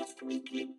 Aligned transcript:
Outcast 0.00 0.22
Weekly. 0.22 0.74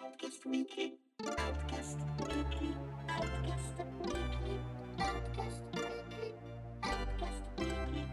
Outcast 0.00 0.44
Weekly. 0.44 0.98
Outcast 1.24 1.98
Weekly. 2.18 2.74
Outcast 3.06 3.78
Weekly. 4.02 4.58
Outcast 4.98 5.62
Weekly. 5.70 6.34
Outcast 6.80 7.44
Weekly. 7.58 8.06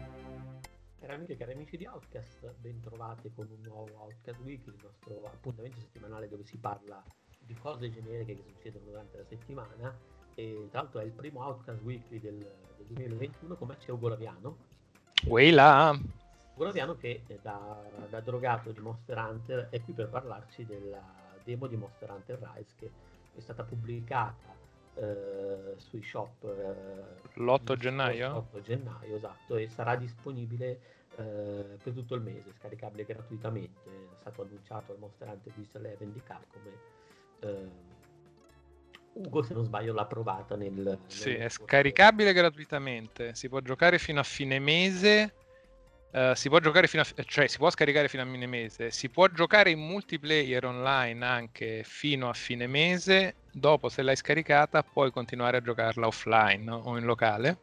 Cari 1.00 1.12
amiche 1.12 1.32
e 1.32 1.36
cari 1.36 1.52
amici 1.54 1.76
di 1.76 1.86
Outcast, 1.86 2.54
bentrovati 2.60 3.32
con 3.34 3.48
un 3.50 3.62
nuovo 3.62 3.96
Outcast 3.96 4.38
Weekly, 4.38 4.74
il 4.76 4.80
nostro 4.80 5.24
appuntamento 5.24 5.80
settimanale 5.80 6.28
dove 6.28 6.44
si 6.44 6.56
parla 6.56 7.02
di 7.40 7.54
cose 7.54 7.90
generiche 7.90 8.36
che 8.36 8.44
succedono 8.44 8.84
durante 8.84 9.16
la 9.16 9.24
settimana 9.24 9.98
e 10.36 10.68
tra 10.70 10.82
l'altro 10.82 11.00
è 11.00 11.04
il 11.04 11.10
primo 11.10 11.42
Outcast 11.42 11.82
Weekly 11.82 12.20
del, 12.20 12.38
del 12.38 12.86
2021 12.86 13.56
come 13.56 13.76
c'è 13.78 13.90
Ugo 13.90 14.06
Laviano 14.06 14.56
Laviano 16.64 16.96
che 16.96 17.22
eh, 17.26 17.38
da, 17.42 17.82
da 18.08 18.20
drogato 18.20 18.70
di 18.70 18.80
Monster 18.80 19.18
Hunter 19.18 19.68
è 19.70 19.82
qui 19.82 19.92
per 19.92 20.08
parlarci 20.08 20.64
della 20.64 21.02
demo 21.44 21.66
di 21.66 21.76
Monster 21.76 22.10
Hunter 22.10 22.38
Rise 22.40 22.74
che 22.76 22.90
è 23.36 23.40
stata 23.40 23.62
pubblicata 23.62 24.54
eh, 24.94 25.74
sui 25.76 26.02
shop 26.02 26.44
eh, 26.44 27.40
L'8 27.40 27.72
il 27.72 27.78
gennaio? 27.78 28.36
8 28.36 28.60
gennaio 28.62 29.16
esatto 29.16 29.56
e 29.56 29.68
sarà 29.68 29.94
disponibile 29.96 30.80
eh, 31.16 31.78
per 31.82 31.92
tutto 31.92 32.14
il 32.14 32.22
mese 32.22 32.52
scaricabile 32.58 33.04
gratuitamente 33.04 33.88
è 33.88 34.16
stato 34.20 34.42
annunciato 34.42 34.92
al 34.92 34.98
Monster 34.98 35.28
Hunter 35.28 35.52
Digital 35.54 35.84
Event 35.86 36.12
di 36.12 36.22
Capcom 36.22 36.62
eh, 37.40 37.94
Ugo 39.12 39.42
se 39.42 39.54
non 39.54 39.64
sbaglio 39.64 39.94
l'ha 39.94 40.04
provata 40.04 40.56
nel 40.56 40.98
Sì, 41.06 41.30
nel 41.30 41.46
è 41.46 41.48
scaricabile 41.48 42.34
gratuitamente. 42.34 43.34
Si 43.34 43.48
può 43.48 43.60
giocare 43.60 43.98
fino 43.98 44.20
a 44.20 44.22
fine 44.22 44.58
mese. 44.58 45.32
Eh, 46.16 46.32
si 46.34 46.48
può 46.48 46.60
giocare 46.60 46.86
fino 46.86 47.02
a, 47.02 47.22
cioè 47.24 47.46
si 47.46 47.58
può 47.58 47.68
scaricare 47.68 48.08
fino 48.08 48.22
a 48.22 48.26
fine 48.26 48.46
mese. 48.46 48.90
Si 48.90 49.10
può 49.10 49.28
giocare 49.28 49.68
in 49.70 49.80
multiplayer 49.80 50.64
online 50.64 51.22
anche 51.26 51.82
fino 51.84 52.30
a 52.30 52.32
fine 52.32 52.66
mese. 52.66 53.34
Dopo, 53.52 53.90
se 53.90 54.00
l'hai 54.00 54.16
scaricata, 54.16 54.82
puoi 54.82 55.10
continuare 55.10 55.58
a 55.58 55.60
giocarla 55.60 56.06
offline 56.06 56.70
o 56.70 56.96
in 56.96 57.04
locale. 57.04 57.58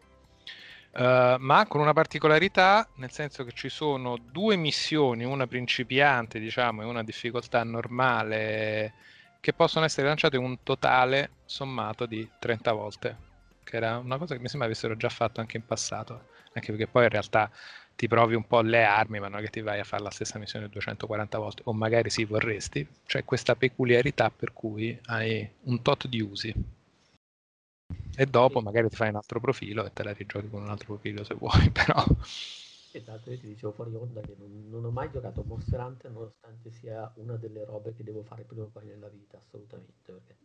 Eh, 0.96 1.36
ma 1.40 1.66
con 1.68 1.82
una 1.82 1.94
particolarità, 1.94 2.88
nel 2.98 3.10
senso 3.10 3.44
che 3.44 3.54
ci 3.54 3.70
sono 3.70 4.18
due 4.18 4.56
missioni, 4.56 5.24
una 5.24 5.48
principiante, 5.48 6.40
diciamo, 6.40 6.84
e 6.84 6.86
una 6.86 7.04
difficoltà 7.04 7.64
normale, 7.64 8.94
che 9.40 9.54
possono 9.54 9.86
essere 9.86 10.08
lanciate 10.08 10.38
un 10.38 10.62
totale 10.62 11.32
sommato 11.46 12.06
di 12.06 12.30
30 12.38 12.72
volte, 12.72 13.18
che 13.74 13.78
era 13.80 13.98
una 13.98 14.20
cosa 14.20 14.36
che 14.36 14.40
mi 14.42 14.48
sembra 14.48 14.68
avessero 14.68 14.96
già 14.96 15.10
fatto 15.10 15.40
anche 15.40 15.58
in 15.58 15.66
passato, 15.66 16.26
anche 16.54 16.72
perché 16.72 16.86
poi 16.86 17.04
in 17.06 17.10
realtà 17.10 17.50
ti 17.96 18.08
provi 18.08 18.36
un 18.36 18.46
po' 18.46 18.62
le 18.62 18.84
armi, 18.84 19.20
ma 19.20 19.28
non 19.30 19.40
è 19.40 19.44
che 19.44 19.50
ti 19.50 19.62
vai 19.62 19.80
a 19.80 19.84
fare 19.84 20.04
la 20.04 20.12
stessa 20.12 20.38
missione 20.38 20.70
240 20.70 21.40
volte, 21.40 21.64
o 21.66 21.74
magari 21.74 22.10
sì 22.12 22.24
vorresti, 22.24 22.88
c'è 23.08 23.24
questa 23.26 23.56
peculiarità 23.56 24.30
per 24.30 24.54
cui 24.54 24.98
hai 25.06 25.48
un 25.64 25.82
tot 25.82 26.08
di 26.08 26.22
usi. 26.22 26.54
E 28.16 28.26
dopo 28.28 28.60
Sì. 28.60 28.62
magari 28.62 28.88
ti 28.90 28.96
fai 28.96 29.10
un 29.10 29.16
altro 29.18 29.40
profilo 29.40 29.86
e 29.86 29.92
te 29.92 30.04
la 30.04 30.14
rigiochi 30.14 30.50
con 30.50 30.62
un 30.62 30.70
altro 30.70 30.86
profilo 30.94 31.24
se 31.24 31.34
vuoi, 31.34 31.70
però 31.74 32.04
Esatto, 32.92 33.30
io 33.30 33.38
ti 33.38 33.48
dicevo 33.48 33.74
fuori 33.74 33.94
onda 33.94 34.22
che 34.22 34.36
non, 34.38 34.70
non 34.70 34.86
ho 34.86 34.90
mai 34.92 35.10
giocato 35.12 35.42
a 35.42 35.44
Monster 35.44 35.80
Hunter 35.82 36.12
nonostante 36.12 36.72
sia 36.72 37.12
una 37.18 37.36
delle 37.36 37.66
robe 37.66 37.94
che 37.94 38.04
devo 38.04 38.24
fare 38.24 38.46
prima 38.46 38.64
o 38.64 38.68
poi 38.70 38.86
nella 38.86 39.10
vita, 39.10 39.38
assolutamente, 39.38 40.12
perché 40.14 40.38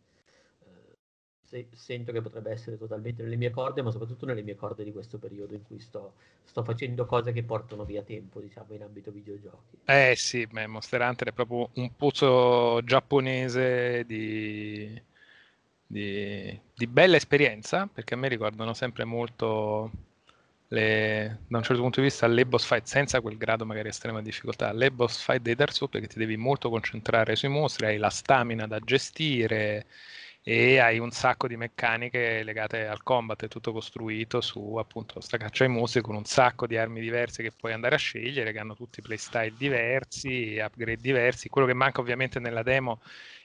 se- 1.49 1.67
sento 1.73 2.11
che 2.11 2.21
potrebbe 2.21 2.51
essere 2.51 2.77
totalmente 2.77 3.23
nelle 3.23 3.35
mie 3.35 3.49
corde, 3.51 3.81
ma 3.81 3.91
soprattutto 3.91 4.25
nelle 4.25 4.41
mie 4.43 4.55
corde 4.55 4.83
di 4.83 4.91
questo 4.91 5.17
periodo 5.17 5.53
in 5.55 5.63
cui 5.63 5.79
sto, 5.79 6.13
sto 6.43 6.63
facendo 6.63 7.05
cose 7.05 7.31
che 7.31 7.43
portano 7.43 7.83
via 7.85 8.03
tempo, 8.03 8.39
diciamo, 8.39 8.73
in 8.73 8.83
ambito 8.83 9.11
videogiochi. 9.11 9.77
Eh 9.83 10.13
sì, 10.15 10.45
beh, 10.45 10.67
Monster 10.67 11.01
Hunter 11.01 11.29
è 11.29 11.31
proprio 11.31 11.69
un 11.75 11.95
pozzo 11.95 12.79
giapponese 12.83 14.03
di, 14.05 15.01
di, 15.85 16.59
di 16.75 16.87
bella 16.87 17.15
esperienza, 17.15 17.87
perché 17.91 18.13
a 18.13 18.17
me 18.17 18.27
ricordano 18.27 18.73
sempre 18.75 19.03
molto, 19.03 19.89
le- 20.67 21.39
da 21.47 21.57
un 21.57 21.63
certo 21.63 21.81
punto 21.81 22.01
di 22.01 22.05
vista, 22.07 22.27
le 22.27 22.45
boss 22.45 22.65
fight, 22.65 22.85
senza 22.85 23.19
quel 23.21 23.37
grado 23.37 23.65
magari 23.65 23.89
estrema 23.89 24.21
difficoltà, 24.21 24.71
le 24.73 24.91
boss 24.91 25.23
fight 25.23 25.41
dei 25.41 25.55
Dark 25.55 25.73
Souls, 25.73 25.91
perché 25.91 26.07
ti 26.07 26.19
devi 26.19 26.37
molto 26.37 26.69
concentrare 26.69 27.35
sui 27.35 27.49
mostri, 27.49 27.87
hai 27.87 27.97
la 27.97 28.09
stamina 28.11 28.67
da 28.67 28.79
gestire 28.79 29.87
e 30.51 30.79
hai 30.79 30.97
un 30.97 31.11
sacco 31.11 31.47
di 31.47 31.55
meccaniche 31.57 32.41
legate 32.41 32.87
al 32.87 33.03
combat, 33.03 33.43
è 33.43 33.47
tutto 33.47 33.71
costruito 33.71 34.41
su 34.41 34.77
appunto 34.77 35.19
sta 35.19 35.37
caccia 35.37 35.63
ai 35.63 35.69
mostri 35.69 36.01
con 36.01 36.15
un 36.15 36.25
sacco 36.25 36.65
di 36.65 36.75
armi 36.75 37.01
diverse 37.01 37.43
che 37.43 37.51
puoi 37.51 37.71
andare 37.71 37.93
a 37.93 37.99
scegliere, 37.99 38.51
che 38.51 38.57
hanno 38.57 38.73
tutti 38.73 38.99
playstyle 38.99 39.53
diversi, 39.55 40.57
upgrade 40.59 41.01
diversi. 41.01 41.49
Quello 41.49 41.67
che 41.67 41.75
manca 41.75 42.01
ovviamente 42.01 42.39
nella 42.39 42.63
demo 42.63 42.99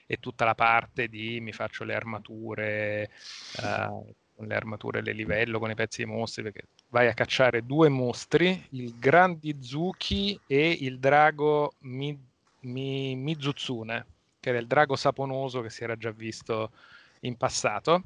è 0.07 0.17
tutta 0.17 0.45
la 0.45 0.55
parte 0.55 1.07
di 1.07 1.39
mi 1.41 1.51
faccio 1.53 1.83
le 1.83 1.93
armature, 1.93 3.03
eh, 3.03 3.87
con 4.35 4.47
le 4.47 4.55
armature 4.55 5.03
le 5.03 5.13
livello 5.13 5.59
con 5.59 5.69
i 5.69 5.75
pezzi 5.75 6.03
di 6.03 6.09
mostri, 6.09 6.41
perché 6.41 6.69
vai 6.89 7.05
a 7.07 7.13
cacciare 7.13 7.63
due 7.67 7.87
mostri, 7.87 8.65
il 8.71 8.97
Grandizuki 8.97 10.41
e 10.47 10.71
il 10.71 10.97
drago 10.97 11.75
Mi- 11.81 12.19
Mi- 12.61 13.15
Mizutsune, 13.15 14.07
che 14.39 14.49
era 14.49 14.57
il 14.57 14.65
drago 14.65 14.95
saponoso 14.95 15.61
che 15.61 15.69
si 15.69 15.83
era 15.83 15.95
già 15.95 16.09
visto 16.09 16.71
in 17.25 17.37
passato. 17.37 18.05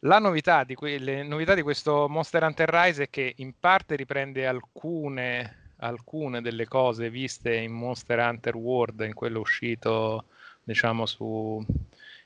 La 0.00 0.18
novità 0.18 0.64
di, 0.64 0.74
que- 0.74 0.98
le 0.98 1.22
novità 1.22 1.54
di 1.54 1.62
questo 1.62 2.08
Monster 2.08 2.42
Hunter 2.42 2.68
Rise 2.68 3.04
è 3.04 3.10
che 3.10 3.34
in 3.36 3.54
parte 3.58 3.94
riprende 3.94 4.46
alcune, 4.46 5.74
alcune 5.78 6.40
delle 6.40 6.66
cose 6.66 7.08
viste 7.10 7.54
in 7.54 7.72
Monster 7.72 8.18
Hunter 8.18 8.56
World, 8.56 9.00
in 9.00 9.14
quello 9.14 9.40
uscito 9.40 10.24
diciamo 10.64 11.06
su 11.06 11.64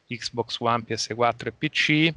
Xbox 0.06 0.58
One, 0.60 0.84
PS4 0.86 1.46
e 1.46 1.52
PC. 1.52 2.14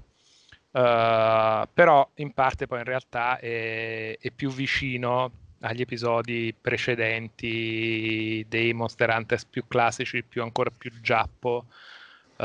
Uh, 0.72 1.68
però 1.74 2.08
in 2.16 2.31
parte 2.34 2.68
poi 2.68 2.78
in 2.78 2.86
realtà 2.86 3.40
è, 3.40 4.18
è 4.20 4.30
più 4.31 4.52
vicino 4.52 5.31
agli 5.62 5.81
episodi 5.81 6.53
precedenti 6.59 8.46
dei 8.47 8.72
Monster 8.74 9.09
Hunter 9.09 9.40
più 9.50 9.68
classici, 9.68 10.24
più 10.24 10.41
ancora 10.41 10.70
più 10.70 10.91
giappo, 11.02 11.66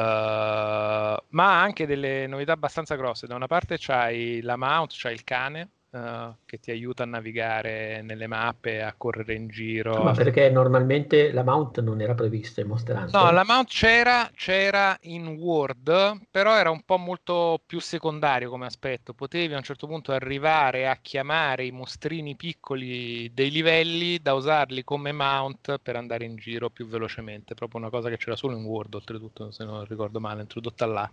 ma 0.00 1.20
ha 1.30 1.60
anche 1.62 1.86
delle 1.86 2.26
novità 2.26 2.52
abbastanza 2.52 2.96
grosse. 2.96 3.26
Da 3.26 3.34
una 3.34 3.46
parte 3.46 3.76
c'hai 3.78 4.40
la 4.42 4.56
mount, 4.56 4.92
c'hai 4.96 5.14
il 5.14 5.24
cane 5.24 5.70
uh, 5.94 6.34
che 6.44 6.58
ti 6.58 6.70
aiuta 6.70 7.04
a 7.04 7.06
navigare 7.06 8.02
nelle 8.02 8.26
mappe, 8.26 8.82
a 8.82 8.92
correre 8.96 9.34
in 9.34 9.48
giro. 9.48 10.02
Ma 10.02 10.12
perché 10.12 10.50
normalmente 10.50 11.32
la 11.32 11.42
mount 11.42 11.80
non 11.80 12.00
era 12.00 12.14
prevista 12.14 12.60
in 12.60 12.66
Monster 12.66 12.96
Hunter? 12.96 13.20
No, 13.20 13.30
la 13.30 13.44
mount 13.44 13.68
c'era, 13.68 14.28
c'era 14.34 14.96
in 15.02 15.28
Word, 15.28 16.20
però 16.30 16.56
era 16.56 16.70
un 16.70 16.82
po' 16.82 16.98
molto 16.98 17.60
più 17.64 17.80
secondario 17.80 18.50
come 18.50 18.66
aspetto. 18.66 19.14
Potevi 19.14 19.54
a 19.54 19.58
un 19.58 19.62
certo 19.62 19.86
punto 19.86 20.12
arrivare 20.12 20.88
a 20.88 20.98
chiamare 21.00 21.64
i 21.64 21.70
mostrini 21.70 22.34
piccoli 22.34 23.32
dei 23.32 23.50
livelli 23.50 24.18
da 24.18 24.34
usarli 24.34 24.82
come 24.84 25.12
mount 25.12 25.78
per 25.78 25.96
andare 25.96 26.24
in 26.24 26.36
giro 26.36 26.70
più 26.70 26.86
velocemente. 26.86 27.54
Proprio 27.54 27.80
una 27.80 27.90
cosa 27.90 28.08
che 28.08 28.16
c'era 28.16 28.36
solo 28.36 28.56
in 28.56 28.64
Word, 28.64 28.94
oltretutto, 28.94 29.50
se 29.50 29.64
non 29.64 29.84
ricordo 29.84 30.20
male, 30.20 30.42
introdotta 30.42 30.86
là. 30.86 31.10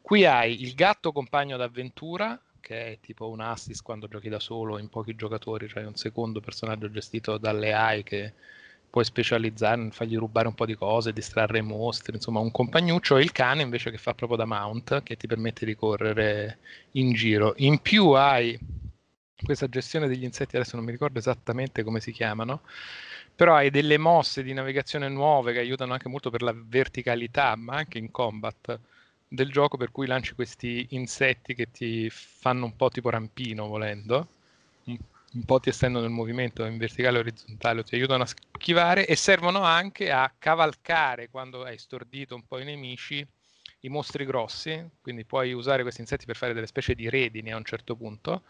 Qui 0.00 0.24
hai 0.24 0.62
il 0.62 0.74
gatto 0.74 1.10
compagno 1.10 1.56
d'avventura, 1.56 2.40
che 2.66 2.94
è 2.94 2.98
tipo 3.00 3.28
un 3.28 3.38
assist 3.38 3.80
quando 3.84 4.08
giochi 4.08 4.28
da 4.28 4.40
solo 4.40 4.78
in 4.78 4.88
pochi 4.88 5.14
giocatori, 5.14 5.68
cioè 5.68 5.84
un 5.86 5.94
secondo 5.94 6.40
personaggio 6.40 6.90
gestito 6.90 7.38
dalle 7.38 7.72
AI 7.72 8.02
che 8.02 8.32
puoi 8.90 9.04
specializzare, 9.04 9.90
fargli 9.92 10.16
rubare 10.16 10.48
un 10.48 10.54
po' 10.54 10.66
di 10.66 10.74
cose, 10.74 11.12
distrarre 11.12 11.58
i 11.58 11.62
mostri, 11.62 12.16
insomma 12.16 12.40
un 12.40 12.50
compagnuccio 12.50 13.18
e 13.18 13.22
il 13.22 13.30
cane 13.30 13.62
invece 13.62 13.92
che 13.92 13.98
fa 13.98 14.14
proprio 14.14 14.36
da 14.36 14.46
mount 14.46 15.04
che 15.04 15.16
ti 15.16 15.28
permette 15.28 15.64
di 15.64 15.76
correre 15.76 16.58
in 16.92 17.12
giro. 17.12 17.54
In 17.58 17.78
più 17.80 18.10
hai 18.10 18.58
questa 19.44 19.68
gestione 19.68 20.08
degli 20.08 20.24
insetti, 20.24 20.56
adesso 20.56 20.74
non 20.74 20.84
mi 20.84 20.90
ricordo 20.90 21.20
esattamente 21.20 21.84
come 21.84 22.00
si 22.00 22.10
chiamano, 22.10 22.62
però 23.36 23.54
hai 23.54 23.70
delle 23.70 23.96
mosse 23.96 24.42
di 24.42 24.52
navigazione 24.52 25.08
nuove 25.08 25.52
che 25.52 25.60
aiutano 25.60 25.92
anche 25.92 26.08
molto 26.08 26.30
per 26.30 26.42
la 26.42 26.54
verticalità, 26.56 27.54
ma 27.54 27.76
anche 27.76 27.98
in 27.98 28.10
combat 28.10 28.80
del 29.28 29.50
gioco 29.50 29.76
per 29.76 29.90
cui 29.90 30.06
lanci 30.06 30.34
questi 30.34 30.86
insetti 30.90 31.54
che 31.54 31.70
ti 31.70 32.08
fanno 32.10 32.66
un 32.66 32.76
po' 32.76 32.88
tipo 32.88 33.10
rampino 33.10 33.66
volendo, 33.66 34.28
un, 34.84 35.44
po' 35.44 35.60
ti 35.60 35.68
estendono 35.68 36.06
il 36.06 36.12
movimento 36.12 36.64
in 36.64 36.78
verticale 36.78 37.18
e 37.18 37.20
orizzontale, 37.20 37.82
ti 37.84 37.96
aiutano 37.96 38.22
a 38.22 38.26
schivare 38.26 39.06
e 39.06 39.16
servono 39.16 39.62
anche 39.62 40.10
a 40.10 40.32
cavalcare 40.38 41.28
quando 41.28 41.64
hai 41.64 41.78
stordito 41.78 42.34
un 42.34 42.46
po' 42.46 42.58
i 42.58 42.64
nemici 42.64 43.26
i 43.80 43.88
mostri 43.88 44.24
grossi, 44.24 44.84
quindi 45.00 45.24
puoi 45.24 45.52
usare 45.52 45.82
questi 45.82 46.00
insetti 46.00 46.26
per 46.26 46.36
fare 46.36 46.52
delle 46.52 46.66
specie 46.66 46.94
di 46.94 47.08
redini 47.08 47.52
a 47.52 47.56
un 47.56 47.64
certo 47.64 47.94
punto 47.94 48.42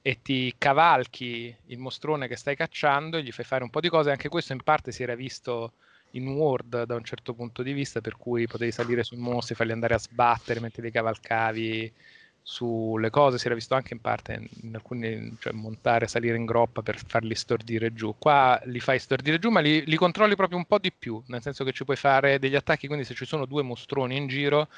e 0.00 0.22
ti 0.22 0.54
cavalchi 0.56 1.54
il 1.66 1.78
mostrone 1.78 2.28
che 2.28 2.36
stai 2.36 2.56
cacciando 2.56 3.16
e 3.16 3.22
gli 3.22 3.32
fai 3.32 3.44
fare 3.44 3.64
un 3.64 3.70
po' 3.70 3.80
di 3.80 3.88
cose, 3.88 4.10
anche 4.10 4.28
questo 4.28 4.52
in 4.52 4.62
parte 4.62 4.92
si 4.92 5.02
era 5.02 5.14
visto 5.14 5.72
in 6.12 6.28
Word 6.28 6.84
da 6.84 6.94
un 6.94 7.04
certo 7.04 7.34
punto 7.34 7.62
di 7.62 7.72
vista, 7.72 8.00
per 8.00 8.16
cui 8.16 8.46
potevi 8.46 8.72
salire 8.72 9.02
sui 9.02 9.18
mostri, 9.18 9.54
farli 9.54 9.72
andare 9.72 9.94
a 9.94 9.98
sbattere 9.98 10.60
mentre 10.60 10.82
li 10.82 10.90
cavalcavi 10.90 11.92
sulle 12.48 13.10
cose, 13.10 13.36
si 13.36 13.44
era 13.44 13.54
visto 13.54 13.74
anche 13.74 13.92
in 13.92 14.00
parte 14.00 14.48
in 14.62 14.74
alcuni, 14.74 15.36
cioè 15.38 15.52
montare, 15.52 16.08
salire 16.08 16.34
in 16.36 16.46
groppa 16.46 16.80
per 16.80 16.98
farli 17.06 17.34
stordire 17.34 17.92
giù. 17.92 18.14
Qua 18.18 18.58
li 18.64 18.80
fai 18.80 18.98
stordire 18.98 19.38
giù, 19.38 19.50
ma 19.50 19.60
li, 19.60 19.84
li, 19.84 19.96
controlli 19.96 20.34
proprio 20.34 20.56
un 20.56 20.64
po' 20.64 20.78
di 20.78 20.90
più, 20.90 21.22
nel 21.26 21.42
senso 21.42 21.62
che 21.62 21.72
ci 21.72 21.84
puoi 21.84 21.96
fare 21.98 22.38
degli 22.38 22.54
attacchi, 22.54 22.86
quindi 22.86 23.04
se 23.04 23.12
ci 23.12 23.26
sono 23.26 23.44
due 23.44 23.62
mostroni 23.62 24.16
in 24.16 24.28
giro, 24.28 24.68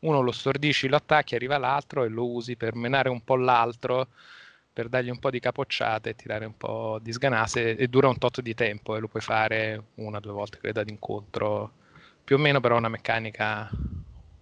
uno 0.00 0.22
lo 0.22 0.32
stordisci, 0.32 0.88
lo 0.88 0.96
attacchi, 0.96 1.34
arriva 1.34 1.58
l'altro 1.58 2.02
e 2.04 2.08
lo 2.08 2.26
usi 2.30 2.56
per 2.56 2.74
menare 2.74 3.10
un 3.10 3.22
po' 3.22 3.36
l'altro, 3.36 4.08
per 4.78 4.88
dargli 4.88 5.10
un 5.10 5.18
po' 5.18 5.30
di 5.30 5.40
capocciate 5.40 6.10
e 6.10 6.14
tirare 6.14 6.44
un 6.44 6.56
po' 6.56 7.00
di 7.02 7.10
sganase 7.10 7.74
e 7.74 7.88
dura 7.88 8.06
un 8.06 8.16
tot 8.16 8.40
di 8.40 8.54
tempo 8.54 8.94
e 8.94 9.00
lo 9.00 9.08
puoi 9.08 9.20
fare 9.20 9.86
una 9.96 10.18
o 10.18 10.20
due 10.20 10.30
volte, 10.30 10.58
credo, 10.58 10.78
ad 10.78 10.88
incontro. 10.88 11.72
Più 12.22 12.36
o 12.36 12.38
meno 12.38 12.60
però 12.60 12.76
una 12.76 12.88
meccanica 12.88 13.68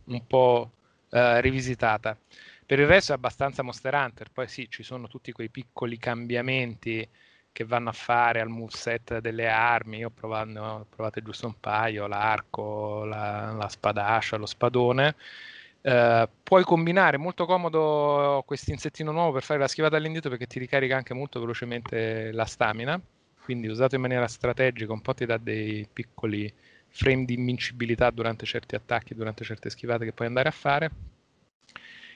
un 0.04 0.26
po' 0.26 0.72
eh, 1.08 1.40
rivisitata. 1.40 2.18
Per 2.66 2.78
il 2.78 2.86
resto 2.86 3.12
è 3.12 3.14
abbastanza 3.14 3.62
Monster 3.62 3.94
Hunter, 3.94 4.30
poi 4.30 4.46
sì, 4.46 4.68
ci 4.68 4.82
sono 4.82 5.08
tutti 5.08 5.32
quei 5.32 5.48
piccoli 5.48 5.96
cambiamenti 5.96 7.08
che 7.50 7.64
vanno 7.64 7.88
a 7.88 7.92
fare 7.92 8.40
al 8.42 8.50
moveset 8.50 9.20
delle 9.20 9.48
armi, 9.48 9.98
io 9.98 10.08
ho 10.08 10.84
provato 10.86 11.22
giusto 11.22 11.46
un 11.46 11.58
paio, 11.58 12.06
l'arco, 12.06 13.04
la, 13.06 13.52
la 13.52 13.68
spadascia, 13.70 14.36
lo 14.36 14.44
spadone. 14.44 15.14
Uh, 15.86 16.28
puoi 16.42 16.64
combinare 16.64 17.16
molto 17.16 17.46
comodo 17.46 18.42
questo 18.44 18.72
insettino 18.72 19.12
nuovo 19.12 19.30
per 19.30 19.44
fare 19.44 19.60
la 19.60 19.68
schivata 19.68 19.96
all'indietro 19.96 20.30
perché 20.30 20.48
ti 20.48 20.58
ricarica 20.58 20.96
anche 20.96 21.14
molto 21.14 21.38
velocemente 21.38 22.32
la 22.32 22.44
stamina. 22.44 23.00
Quindi 23.44 23.68
usato 23.68 23.94
in 23.94 24.00
maniera 24.00 24.26
strategica 24.26 24.92
un 24.92 25.00
po' 25.00 25.14
ti 25.14 25.26
dà 25.26 25.36
dei 25.36 25.86
piccoli 25.92 26.52
frame 26.88 27.24
di 27.24 27.34
invincibilità 27.34 28.10
durante 28.10 28.46
certi 28.46 28.74
attacchi 28.74 29.14
durante 29.14 29.44
certe 29.44 29.70
schivate 29.70 30.04
che 30.04 30.12
puoi 30.12 30.26
andare 30.26 30.48
a 30.48 30.52
fare. 30.52 30.90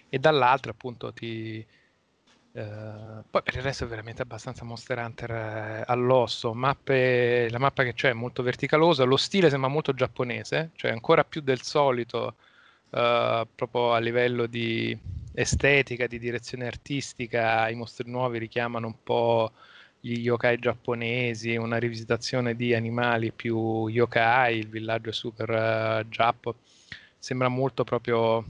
E 0.08 0.18
dall'altra 0.18 0.72
appunto 0.72 1.12
ti... 1.12 1.64
Uh, 2.52 3.22
poi 3.30 3.42
per 3.44 3.54
il 3.54 3.62
resto 3.62 3.84
è 3.84 3.86
veramente 3.86 4.22
abbastanza 4.22 4.64
Monster 4.64 4.98
Hunter 4.98 5.30
eh, 5.30 5.84
all'osso, 5.86 6.52
mappe, 6.54 7.48
la 7.48 7.58
mappa 7.60 7.84
che 7.84 7.94
c'è 7.94 8.08
è 8.08 8.14
molto 8.14 8.42
verticalosa, 8.42 9.04
lo 9.04 9.16
stile 9.16 9.48
sembra 9.48 9.70
molto 9.70 9.94
giapponese, 9.94 10.70
cioè 10.74 10.90
ancora 10.90 11.22
più 11.22 11.40
del 11.40 11.62
solito 11.62 12.34
uh, 12.90 13.46
proprio 13.54 13.92
a 13.92 13.98
livello 13.98 14.46
di 14.46 14.96
estetica, 15.32 16.06
di 16.06 16.18
direzione 16.18 16.66
artistica, 16.66 17.68
i 17.68 17.74
mostri 17.74 18.10
nuovi 18.10 18.38
richiamano 18.38 18.86
un 18.86 18.96
po' 19.02 19.52
gli 20.00 20.18
yokai 20.20 20.58
giapponesi, 20.58 21.56
una 21.56 21.78
rivisitazione 21.78 22.56
di 22.56 22.74
animali 22.74 23.32
più 23.32 23.86
yokai, 23.88 24.58
il 24.58 24.68
villaggio 24.68 25.12
super 25.12 25.50
uh, 25.50 26.08
giappo, 26.08 26.56
sembra 27.18 27.48
molto 27.48 27.84
proprio 27.84 28.44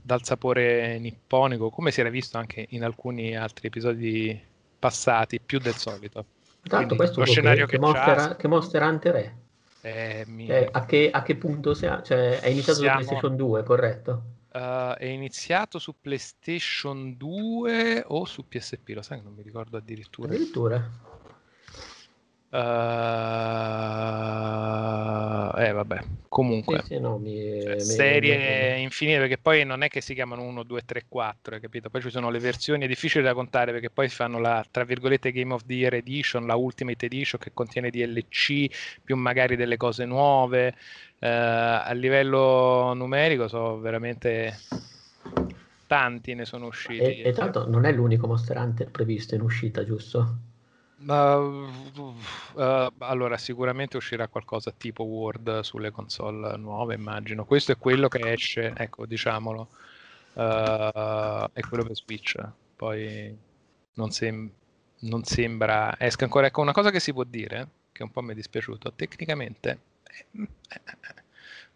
dal 0.00 0.22
sapore 0.24 0.98
nipponico, 0.98 1.70
come 1.70 1.90
si 1.90 2.00
era 2.00 2.10
visto 2.10 2.38
anche 2.38 2.66
in 2.70 2.84
alcuni 2.84 3.36
altri 3.36 3.66
episodi 3.66 4.40
passati, 4.78 5.40
più 5.40 5.58
del 5.58 5.74
solito. 5.74 6.24
Tanto 6.62 6.94
questo 6.94 7.20
lo 7.20 7.26
scenario 7.26 7.66
che, 7.66 7.72
che, 7.72 7.78
Monster, 7.80 8.36
che 8.36 8.48
Monster 8.48 8.82
Hunter 8.82 9.14
è? 9.14 9.32
Eh, 9.86 10.24
mi... 10.26 10.48
eh, 10.48 10.68
a, 10.72 10.84
che, 10.84 11.10
a, 11.12 11.22
che, 11.22 11.36
punto 11.36 11.72
sia? 11.72 12.02
Cioè, 12.02 12.40
è 12.40 12.48
iniziato 12.48 12.80
Siamo... 12.80 12.98
su 12.98 13.06
PlayStation 13.06 13.36
2, 13.36 13.62
corretto? 13.62 14.22
Uh, 14.52 14.94
è 14.96 15.04
iniziato 15.04 15.78
su 15.78 15.94
PlayStation 16.00 17.16
2 17.16 18.02
o 18.04 18.24
su 18.24 18.48
PSP, 18.48 18.88
lo 18.94 19.02
sai 19.02 19.18
che 19.18 19.24
non 19.24 19.34
mi 19.34 19.42
ricordo 19.42 19.76
addirittura. 19.76 20.26
Addirittura. 20.26 20.90
Uh, 22.50 22.56
eh 25.60 25.70
vabbè, 25.70 26.00
comunque 26.36 26.80
sì, 26.80 26.96
sì, 26.96 27.00
no, 27.00 27.16
mi, 27.16 27.62
cioè, 27.62 27.76
mi, 27.76 27.80
serie 27.80 28.74
mi... 28.74 28.82
infinite 28.82 29.20
perché 29.20 29.38
poi 29.38 29.64
non 29.64 29.82
è 29.82 29.88
che 29.88 30.02
si 30.02 30.12
chiamano 30.12 30.42
1, 30.42 30.64
2, 30.64 30.82
3, 30.84 31.04
4, 31.08 31.54
hai 31.54 31.60
capito? 31.62 31.88
Poi 31.88 32.02
ci 32.02 32.10
sono 32.10 32.28
le 32.28 32.38
versioni, 32.38 32.84
è 32.84 32.88
difficile 32.88 33.24
da 33.24 33.32
contare 33.32 33.72
perché 33.72 33.88
poi 33.88 34.10
fanno 34.10 34.38
la 34.38 34.62
tra 34.70 34.84
virgolette 34.84 35.32
Game 35.32 35.54
of 35.54 35.64
the 35.64 35.72
Year 35.72 35.94
Edition, 35.94 36.44
la 36.44 36.54
Ultimate 36.54 37.06
Edition 37.06 37.40
che 37.40 37.52
contiene 37.54 37.88
DLC 37.88 38.66
più 39.02 39.16
magari 39.16 39.56
delle 39.56 39.78
cose 39.78 40.04
nuove. 40.04 40.74
Uh, 41.18 41.26
a 41.26 41.92
livello 41.92 42.92
numerico 42.92 43.48
sono 43.48 43.78
veramente 43.78 44.58
tanti 45.86 46.34
ne 46.34 46.44
sono 46.44 46.66
usciti. 46.66 47.02
E, 47.02 47.22
e 47.24 47.32
tanto 47.32 47.66
non 47.66 47.86
è 47.86 47.92
l'unico 47.92 48.26
Monster 48.26 48.58
Hunter 48.58 48.90
previsto 48.90 49.34
in 49.34 49.40
uscita, 49.40 49.86
giusto? 49.86 50.36
Uh, 51.06 51.70
uh, 52.54 52.92
allora, 52.98 53.36
sicuramente 53.36 53.96
uscirà 53.96 54.26
qualcosa 54.26 54.72
tipo 54.72 55.04
Word 55.04 55.60
sulle 55.60 55.90
console 55.90 56.56
nuove, 56.56 56.94
immagino. 56.94 57.44
Questo 57.44 57.72
è 57.72 57.78
quello 57.78 58.08
che 58.08 58.32
esce, 58.32 58.72
ecco, 58.76 59.06
diciamolo, 59.06 59.68
uh, 60.34 60.40
è 61.52 61.60
quello 61.68 61.84
per 61.84 61.94
Switch. 61.96 62.34
Poi 62.74 63.36
non, 63.94 64.10
sem- 64.10 64.50
non 65.00 65.24
sembra 65.24 65.94
esca 65.98 66.24
ancora. 66.24 66.46
Ecco, 66.48 66.60
una 66.60 66.72
cosa 66.72 66.90
che 66.90 67.00
si 67.00 67.12
può 67.12 67.24
dire, 67.24 67.68
che 67.92 68.02
un 68.02 68.10
po' 68.10 68.22
mi 68.22 68.32
è 68.32 68.34
dispiaciuto, 68.34 68.92
tecnicamente 68.94 69.78
eh, 70.04 70.26
eh, 70.68 70.80
eh, 70.84 71.24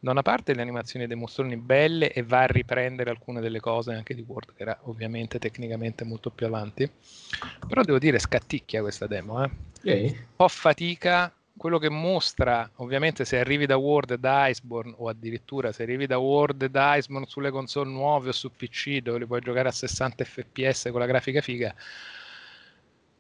da 0.03 0.13
una 0.13 0.23
parte 0.23 0.55
le 0.55 0.63
animazioni 0.63 1.07
dei 1.07 1.17
mostroni 1.17 1.57
belle 1.59 2.11
e 2.11 2.23
va 2.23 2.41
a 2.41 2.47
riprendere 2.47 3.11
alcune 3.11 3.41
delle 3.41 3.61
cose 3.61 3.93
anche 3.93 4.15
di 4.15 4.25
Word, 4.27 4.55
che 4.55 4.63
era 4.63 4.79
ovviamente 4.85 5.39
tecnicamente 5.39 6.05
molto 6.05 6.31
più 6.31 6.47
avanti, 6.47 6.91
però 7.69 7.83
devo 7.83 7.99
dire 7.99 8.19
scatticchia 8.19 8.81
questa 8.81 9.07
demo, 9.07 9.45
eh. 9.45 9.51
Un 10.07 10.17
po' 10.37 10.49
fatica, 10.49 11.33
quello 11.55 11.79
che 11.79 11.91
mostra, 11.91 12.69
ovviamente 12.77 13.27
se 13.27 13.39
arrivi 13.39 13.67
da 13.67 13.77
Word 13.77 14.15
da 14.15 14.49
Iceborne, 14.49 14.95
o 14.97 15.09
addirittura 15.09 15.71
se 15.73 15.83
arrivi 15.83 16.07
da 16.07 16.17
Word 16.17 16.67
da 16.67 16.97
Iceborne 16.97 17.27
sulle 17.27 17.51
console 17.51 17.91
nuove 17.91 18.31
o 18.31 18.33
su 18.33 18.51
PC, 18.51 19.01
dove 19.01 19.19
li 19.19 19.27
puoi 19.27 19.43
giocare 19.43 19.69
a 19.69 19.73
60 19.73 20.25
fps 20.25 20.89
con 20.91 21.01
la 21.01 21.07
grafica 21.07 21.43
figa, 21.43 21.75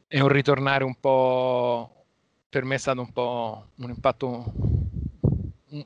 è 0.06 0.19
un 0.19 0.29
ritornare 0.29 0.83
un 0.83 0.94
po', 0.99 2.05
per 2.49 2.65
me 2.65 2.76
è 2.76 2.79
stato 2.79 3.00
un 3.00 3.12
po' 3.12 3.67
un 3.75 3.91
impatto 3.91 4.53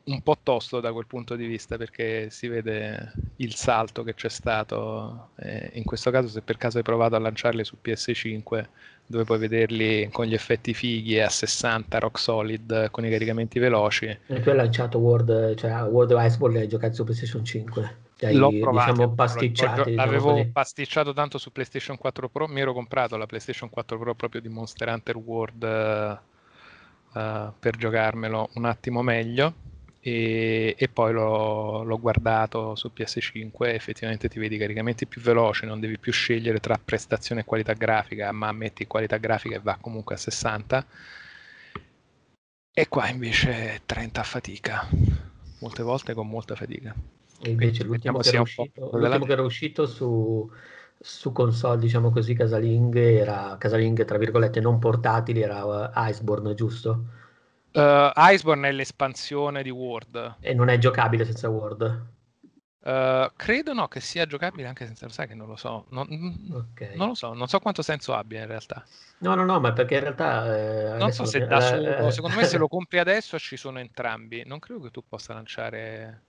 un, 0.04 0.22
po' 0.22 0.38
tosto 0.42 0.80
da 0.80 0.92
quel 0.92 1.06
punto 1.06 1.36
di 1.36 1.46
vista 1.46 1.76
perché 1.76 2.30
si 2.30 2.48
vede 2.48 3.12
il 3.36 3.54
salto 3.54 4.02
che 4.02 4.14
c'è 4.14 4.28
stato. 4.28 5.30
Eh, 5.36 5.70
in 5.74 5.84
questo 5.84 6.10
caso, 6.10 6.28
se 6.28 6.40
per 6.40 6.56
caso 6.56 6.78
hai 6.78 6.82
provato 6.82 7.16
a 7.16 7.18
lanciarli 7.18 7.64
su 7.64 7.76
PS5, 7.82 8.66
dove 9.06 9.24
puoi 9.24 9.38
vederli 9.38 10.08
con 10.10 10.24
gli 10.24 10.34
effetti 10.34 10.72
fighi 10.72 11.20
a 11.20 11.28
60 11.28 11.98
rock 11.98 12.18
solid 12.18 12.90
con 12.90 13.04
i 13.04 13.10
caricamenti 13.10 13.58
veloci. 13.58 14.06
E 14.26 14.40
tu 14.40 14.48
hai 14.48 14.56
lanciato 14.56 14.98
World, 14.98 15.54
cioè 15.56 15.82
World 15.82 16.12
of 16.12 16.24
Iceborne 16.24 16.58
e 16.58 16.60
hai 16.62 16.68
giocato 16.68 16.94
su 16.94 17.04
PlayStation 17.04 17.44
5. 17.44 17.96
Hai, 18.20 18.34
L'ho 18.34 18.50
provato, 18.58 18.92
diciamo, 18.92 19.14
pasticciato. 19.14 19.84
Diciamo 19.84 19.96
L'avevo 19.96 20.32
così. 20.32 20.46
pasticciato 20.46 21.12
tanto 21.12 21.36
su 21.36 21.52
PlayStation 21.52 21.98
4 21.98 22.28
Pro. 22.30 22.48
Mi 22.48 22.60
ero 22.60 22.72
comprato 22.72 23.16
la 23.16 23.26
PlayStation 23.26 23.68
4 23.68 23.98
Pro 23.98 24.14
proprio 24.14 24.40
di 24.40 24.48
Monster 24.48 24.88
Hunter 24.88 25.16
World. 25.16 25.62
Uh, 27.12 27.52
per 27.60 27.76
giocarmelo 27.76 28.50
un 28.54 28.64
attimo 28.64 29.00
meglio 29.00 29.54
e, 30.06 30.74
e 30.76 30.88
poi 30.88 31.14
l'ho, 31.14 31.82
l'ho, 31.82 31.98
guardato 31.98 32.74
su 32.74 32.90
PS5 32.94 33.50
e 33.64 33.74
effettivamente 33.74 34.28
ti 34.28 34.38
vedi 34.38 34.58
caricamenti 34.58 35.06
più 35.06 35.22
veloci, 35.22 35.64
non 35.64 35.80
devi 35.80 35.96
più 35.96 36.12
scegliere 36.12 36.60
tra 36.60 36.78
prestazione 36.82 37.40
e 37.40 37.44
qualità 37.46 37.72
grafica, 37.72 38.30
ma 38.30 38.52
metti 38.52 38.86
qualità 38.86 39.16
grafica 39.16 39.56
e 39.56 39.60
va 39.60 39.78
comunque 39.80 40.16
a 40.16 40.18
60. 40.18 40.86
E 42.70 42.88
qua 42.88 43.08
invece 43.08 43.80
30 43.86 44.20
a 44.20 44.24
fatica, 44.24 44.86
molte 45.60 45.82
volte 45.82 46.12
con 46.12 46.28
molta 46.28 46.54
fatica. 46.54 46.94
E 47.40 47.48
invece 47.48 47.84
l'ultimo, 47.84 48.18
che 48.18 48.28
era, 48.28 48.42
uscito, 48.42 48.90
l'ultimo 48.92 49.24
che 49.24 49.32
era 49.32 49.42
uscito 49.42 49.86
su, 49.86 50.50
su 51.00 51.32
console, 51.32 51.78
diciamo 51.78 52.10
così, 52.10 52.34
casalinghe, 52.34 53.20
era 53.20 53.56
casalinghe 53.58 54.04
tra 54.04 54.18
virgolette 54.18 54.60
non 54.60 54.78
portatili, 54.78 55.40
era 55.40 55.64
uh, 55.64 55.90
Iceborne, 55.94 56.52
giusto? 56.52 57.22
Uh, 57.74 58.12
Iceborne 58.14 58.68
è 58.68 58.72
l'espansione 58.72 59.60
di 59.64 59.70
Word. 59.70 60.36
E 60.38 60.54
non 60.54 60.68
è 60.68 60.78
giocabile 60.78 61.24
senza 61.24 61.48
Word? 61.48 62.12
Uh, 62.84 63.32
credo 63.34 63.72
no 63.72 63.88
che 63.88 63.98
sia 63.98 64.26
giocabile 64.26 64.68
anche 64.68 64.86
senza 64.86 65.06
lo 65.06 65.12
sai 65.12 65.26
che 65.26 65.34
non 65.34 65.48
lo 65.48 65.56
so. 65.56 65.86
Non, 65.88 66.06
okay. 66.52 66.96
non, 66.96 67.08
lo 67.08 67.14
so, 67.14 67.32
non 67.32 67.48
so 67.48 67.58
quanto 67.58 67.82
senso 67.82 68.14
abbia 68.14 68.42
in 68.42 68.46
realtà. 68.46 68.84
No, 69.18 69.34
no, 69.34 69.44
no, 69.44 69.58
ma 69.58 69.72
perché 69.72 69.94
in 69.94 70.00
realtà. 70.00 70.94
Eh, 70.94 70.98
non 70.98 71.10
so 71.10 71.24
se 71.24 71.46
da 71.46 71.60
solo. 71.60 71.96
Eh, 71.96 72.12
secondo 72.12 72.36
me, 72.36 72.44
se 72.44 72.58
lo 72.58 72.68
compri 72.68 73.00
adesso 73.00 73.40
ci 73.40 73.56
sono 73.56 73.80
entrambi. 73.80 74.44
Non 74.46 74.60
credo 74.60 74.80
che 74.80 74.90
tu 74.92 75.02
possa 75.08 75.34
lanciare. 75.34 76.22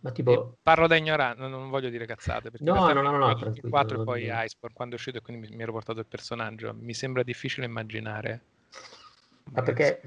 Ma 0.00 0.10
tipo... 0.10 0.32
Io 0.32 0.56
parlo 0.60 0.88
da 0.88 0.96
ignorante, 0.96 1.46
non 1.46 1.70
voglio 1.70 1.90
dire 1.90 2.06
cazzate. 2.06 2.50
Perché 2.50 2.64
no, 2.64 2.92
no, 2.92 3.02
no, 3.02 3.16
no, 3.16 3.38
4 3.68 4.00
e 4.00 4.04
poi 4.04 4.22
Iceborne 4.24 4.74
quando 4.74 4.96
è 4.96 4.98
uscito 4.98 5.18
e 5.18 5.20
quindi 5.20 5.46
mi, 5.46 5.54
mi 5.54 5.62
ero 5.62 5.70
portato 5.70 6.00
il 6.00 6.06
personaggio. 6.06 6.74
Mi 6.76 6.92
sembra 6.92 7.22
difficile 7.22 7.66
immaginare. 7.66 8.42
Ma 9.52 9.62
perché 9.62 10.00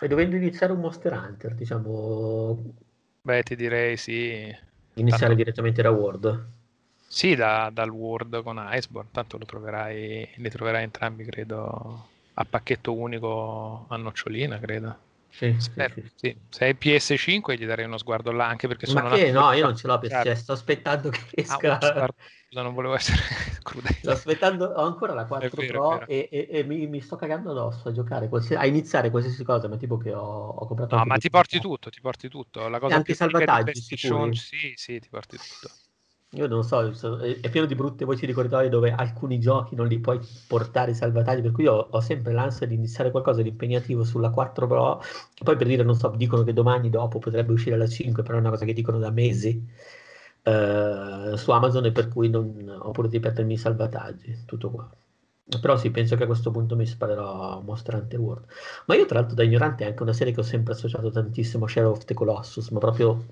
e 0.00 0.08
dovendo 0.08 0.36
iniziare 0.36 0.72
un 0.72 0.80
Monster 0.80 1.12
Hunter, 1.12 1.54
diciamo... 1.54 2.74
Beh, 3.22 3.42
ti 3.42 3.56
direi 3.56 3.96
sì. 3.96 4.54
Iniziare 4.94 5.26
tanto... 5.26 5.34
direttamente 5.34 5.82
da 5.82 5.90
World. 5.90 6.46
Sì, 7.06 7.34
da, 7.34 7.70
dal 7.72 7.90
World 7.90 8.42
con 8.42 8.64
Iceborne, 8.70 9.10
tanto 9.12 9.38
lo 9.38 9.44
troverai, 9.44 10.28
li 10.36 10.50
troverai 10.50 10.84
entrambi, 10.84 11.24
credo, 11.24 12.08
a 12.34 12.44
pacchetto 12.44 12.94
unico 12.94 13.86
a 13.88 13.96
nocciolina, 13.96 14.58
credo. 14.58 15.06
Sì, 15.30 15.66
sì, 15.72 15.82
Spero, 15.82 15.94
sì. 15.94 16.10
sì. 16.14 16.36
Se 16.48 16.64
hai 16.64 16.76
PS5 16.76 17.56
gli 17.56 17.66
darei 17.66 17.84
uno 17.86 17.98
sguardo 17.98 18.32
là, 18.32 18.46
anche 18.48 18.68
perché 18.68 18.86
sono 18.86 19.06
Ma 19.06 19.08
che 19.08 19.30
no, 19.30 19.52
io 19.52 19.64
non 19.66 19.76
ce 19.76 19.86
l'ho 19.86 19.98
perché 20.00 20.16
Certo. 20.16 20.28
cioè, 20.30 20.34
sto 20.34 20.52
aspettando 20.52 21.10
che 21.10 21.20
Ah, 21.46 21.58
esca. 21.60 21.78
Scusa, 22.48 22.62
non 22.62 22.74
volevo 22.74 22.94
essere 22.94 23.18
Sto 24.00 24.10
crudele. 24.10 24.12
aspettando, 24.12 24.64
ho 24.66 24.82
ancora 24.84 25.12
la 25.12 25.26
4 25.26 25.64
vero, 25.64 25.80
Pro 25.80 26.06
e, 26.06 26.28
e- 26.30 26.48
e 26.50 26.64
mi, 26.64 26.86
mi 26.86 27.00
sto 27.00 27.16
cagando 27.16 27.50
addosso 27.50 27.88
a 27.88 27.92
giocare, 27.92 28.28
a 28.56 28.66
iniziare 28.66 29.10
qualsiasi 29.10 29.44
cosa, 29.44 29.68
ma 29.68 29.76
tipo 29.76 29.96
che 29.98 30.12
ho, 30.14 30.20
ho 30.48 30.66
comprato 30.66 30.94
No, 30.94 30.96
anche 30.96 31.10
ma 31.10 31.16
ti 31.18 31.28
porti 31.30 31.58
PS4. 31.58 31.60
tutto, 31.60 31.90
ti 31.90 32.00
porti 32.00 32.28
tutto. 32.28 32.68
La 32.68 32.78
E 32.84 32.92
cosa 32.92 32.98
anche 32.98 33.14
figa 33.16 33.46
di 33.46 33.60
salvataggi, 33.60 33.82
sì, 34.34 34.72
sì, 34.76 34.98
ti 35.00 35.08
porti 35.08 35.36
tutto. 35.38 35.77
Io 36.32 36.46
non 36.46 36.62
so, 36.62 36.80
è 36.82 37.48
pieno 37.48 37.66
di 37.66 37.74
brutte 37.74 38.04
voci 38.04 38.26
di 38.26 38.34
corridoio 38.34 38.68
dove 38.68 38.92
alcuni 38.92 39.40
giochi 39.40 39.74
non 39.74 39.86
li 39.86 39.98
puoi 39.98 40.20
portare 40.46 40.92
salvataggi, 40.92 41.40
per 41.40 41.52
cui 41.52 41.66
ho, 41.66 41.88
ho 41.90 42.00
sempre 42.00 42.32
l'ansia 42.34 42.66
di 42.66 42.74
iniziare 42.74 43.10
qualcosa 43.10 43.40
di 43.40 43.48
impegnativo 43.48 44.04
sulla 44.04 44.28
4 44.30 44.66
Pro, 44.66 45.02
poi 45.42 45.56
per 45.56 45.66
dire, 45.66 45.82
non 45.82 45.94
so, 45.96 46.08
dicono 46.10 46.42
che 46.44 46.52
domani 46.52 46.90
dopo 46.90 47.18
potrebbe 47.18 47.52
uscire 47.52 47.78
la 47.78 47.86
5, 47.86 48.22
però 48.22 48.36
è 48.36 48.40
una 48.40 48.50
cosa 48.50 48.66
che 48.66 48.74
dicono 48.74 48.98
da 48.98 49.10
mesi 49.10 49.66
eh, 50.42 51.32
su 51.36 51.50
Amazon 51.50 51.86
e 51.86 51.92
per 51.92 52.08
cui 52.08 52.28
non, 52.28 52.78
ho 52.78 53.06
di 53.06 53.20
perdermi 53.20 53.54
i 53.54 53.56
salvataggi, 53.56 54.44
tutto 54.44 54.70
qua. 54.70 54.90
Però 55.60 55.76
sì, 55.78 55.90
penso 55.90 56.14
che 56.16 56.24
a 56.24 56.26
questo 56.26 56.50
punto 56.50 56.76
mi 56.76 56.84
sparerò 56.86 57.60
Monster 57.62 57.94
Hunter 57.94 58.18
World. 58.20 58.44
Ma 58.86 58.94
io 58.96 59.06
tra 59.06 59.18
l'altro 59.18 59.34
da 59.34 59.44
ignorante 59.44 59.84
è 59.84 59.86
anche 59.88 60.02
una 60.02 60.12
serie 60.12 60.34
che 60.34 60.40
ho 60.40 60.42
sempre 60.42 60.74
associato 60.74 61.10
tantissimo 61.10 61.64
a 61.64 61.68
Shadow 61.68 61.92
of 61.92 62.04
the 62.04 62.12
Colossus, 62.12 62.68
ma 62.68 62.78
proprio 62.80 63.24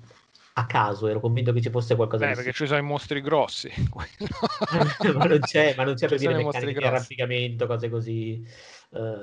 a 0.57 0.65
caso, 0.65 1.07
ero 1.07 1.19
convinto 1.19 1.53
che 1.53 1.61
ci 1.61 1.69
fosse 1.69 1.95
qualcosa 1.95 2.25
Beh, 2.25 2.35
perché 2.35 2.51
ci 2.53 2.65
sono 2.65 2.79
i 2.79 2.83
mostri 2.83 3.21
grossi. 3.21 3.69
ma 5.15 5.25
non 5.25 5.39
c'è, 5.39 5.75
ma 5.75 5.83
non 5.83 5.93
c'è 5.93 6.07
per 6.09 6.17
dire 6.17 6.33
meccaniche 6.33 6.79
di 6.79 6.85
arrampicamento, 6.85 7.67
cose 7.67 7.89
così. 7.89 8.43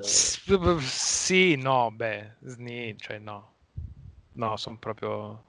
S- 0.01 0.39
Sì, 0.81 1.57
no, 1.57 1.91
beh, 1.91 2.37
sni, 2.45 2.97
cioè 2.99 3.19
no. 3.19 3.53
No, 4.33 4.57
sono 4.57 4.77
proprio 4.79 5.43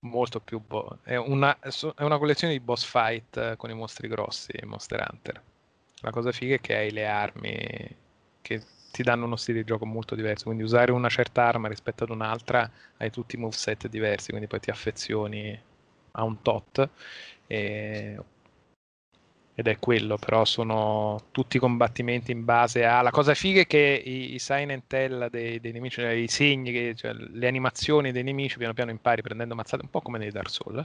molto 0.00 0.40
più... 0.40 0.60
bo- 0.60 0.98
È 1.02 1.16
una, 1.16 1.58
è 1.58 2.02
una 2.02 2.18
collezione 2.18 2.52
di 2.52 2.60
boss 2.60 2.84
fight 2.84 3.36
eh, 3.36 3.56
con 3.56 3.70
i 3.70 3.74
mostri 3.74 4.08
grossi, 4.08 4.52
Monster 4.64 5.06
Hunter. 5.10 5.42
La 6.02 6.10
cosa 6.10 6.32
figa 6.32 6.54
è 6.56 6.60
che 6.60 6.76
hai 6.76 6.90
le 6.92 7.06
armi 7.06 7.96
che 8.40 8.62
ti 8.90 9.02
danno 9.02 9.24
uno 9.26 9.36
stile 9.36 9.60
di 9.60 9.64
gioco 9.64 9.86
molto 9.86 10.14
diverso, 10.14 10.44
quindi 10.44 10.62
usare 10.62 10.92
una 10.92 11.08
certa 11.08 11.44
arma 11.44 11.68
rispetto 11.68 12.04
ad 12.04 12.10
un'altra 12.10 12.70
hai 12.98 13.10
tutti 13.10 13.36
i 13.36 13.38
moveset 13.38 13.88
diversi, 13.88 14.28
quindi 14.30 14.46
poi 14.48 14.60
ti 14.60 14.70
affezioni 14.70 15.58
a 16.12 16.24
un 16.24 16.42
tot 16.42 16.88
e- 17.46 18.18
ed 19.54 19.66
è 19.66 19.76
quello, 19.80 20.16
però 20.18 20.44
sono 20.44 21.18
tutti 21.32 21.58
combattimenti 21.58 22.30
in 22.30 22.44
base 22.44 22.84
a... 22.84 23.02
La 23.02 23.10
cosa 23.10 23.34
figa 23.34 23.62
è 23.62 23.66
che 23.66 24.00
i, 24.04 24.34
i 24.34 24.38
sign 24.38 24.70
and 24.70 24.82
tell 24.86 25.28
dei, 25.30 25.58
dei 25.58 25.72
nemici, 25.72 26.00
cioè 26.00 26.10
i 26.10 26.28
segni, 26.28 26.70
che- 26.70 26.94
cioè 26.94 27.12
le 27.12 27.46
animazioni 27.48 28.12
dei 28.12 28.22
nemici 28.22 28.56
piano 28.56 28.72
piano 28.72 28.92
impari 28.92 29.20
prendendo 29.20 29.56
mazzate, 29.56 29.82
un 29.82 29.90
po' 29.90 30.00
come 30.00 30.18
nei 30.18 30.30
Dark 30.30 30.48
Souls. 30.50 30.84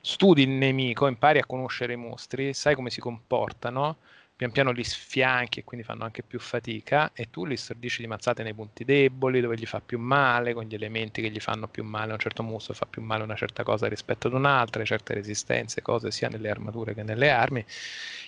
Studi 0.00 0.42
il 0.42 0.50
nemico, 0.50 1.08
impari 1.08 1.40
a 1.40 1.44
conoscere 1.46 1.94
i 1.94 1.96
mostri, 1.96 2.54
sai 2.54 2.76
come 2.76 2.90
si 2.90 3.00
comportano, 3.00 3.96
pian 4.36 4.50
piano 4.50 4.72
li 4.72 4.82
sfianchi 4.82 5.60
e 5.60 5.64
quindi 5.64 5.86
fanno 5.86 6.04
anche 6.04 6.22
più 6.22 6.40
fatica 6.40 7.12
e 7.14 7.30
tu 7.30 7.44
li 7.46 7.56
stordisci 7.56 8.02
di 8.02 8.08
mazzate 8.08 8.42
nei 8.42 8.54
punti 8.54 8.84
deboli, 8.84 9.40
dove 9.40 9.56
gli 9.56 9.66
fa 9.66 9.80
più 9.80 9.98
male, 9.98 10.54
con 10.54 10.64
gli 10.64 10.74
elementi 10.74 11.22
che 11.22 11.30
gli 11.30 11.40
fanno 11.40 11.68
più 11.68 11.84
male, 11.84 12.12
un 12.12 12.18
certo 12.18 12.42
mostro 12.42 12.74
fa 12.74 12.86
più 12.86 13.00
male 13.02 13.22
una 13.22 13.36
certa 13.36 13.62
cosa 13.62 13.86
rispetto 13.86 14.26
ad 14.26 14.34
un'altra, 14.34 14.84
certe 14.84 15.14
resistenze, 15.14 15.82
cose 15.82 16.10
sia 16.10 16.28
nelle 16.28 16.50
armature 16.50 16.94
che 16.94 17.02
nelle 17.04 17.30
armi 17.30 17.64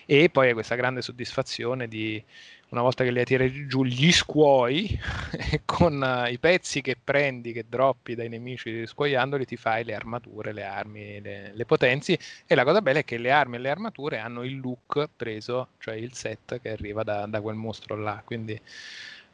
e 0.07 0.31
poi 0.31 0.49
hai 0.49 0.53
questa 0.55 0.77
grande 0.77 1.03
soddisfazione 1.03 1.89
di 1.89 2.23
una 2.69 2.83
volta 2.83 3.05
che 3.05 3.11
li 3.11 3.19
hai 3.19 3.25
tirati 3.25 3.67
giù 3.67 3.85
gli 3.85 4.11
scuoi 4.13 4.99
con 5.65 6.03
eh, 6.03 6.33
i 6.33 6.39
pezzi 6.39 6.81
che 6.81 6.97
prendi, 7.03 7.53
che 7.53 7.67
droppi 7.69 8.15
dai 8.15 8.29
nemici 8.29 8.87
scuoiandoli 8.87 9.45
ti 9.45 9.57
fai 9.57 9.85
le 9.85 9.95
armature, 9.95 10.53
le 10.53 10.65
armi, 10.65 11.21
le, 11.21 11.53
le 11.55 11.65
potenzi 11.65 12.19
e 12.47 12.55
la 12.55 12.65
cosa 12.65 12.83
bella 12.83 13.01
è 13.01 13.05
che 13.05 13.19
le 13.19 13.31
armi 13.31 13.57
e 13.57 13.59
le 13.59 13.71
armature 13.71 14.19
hanno 14.19 14.43
il 14.45 14.59
look 14.59 15.09
preso, 15.17 15.69
cioè 15.79 15.95
il 15.95 16.13
set 16.15 16.61
che 16.61 16.71
arriva 16.71 17.03
da, 17.03 17.27
da 17.27 17.41
quel 17.41 17.57
mostro 17.57 17.97
là, 17.97 18.23
quindi 18.25 18.61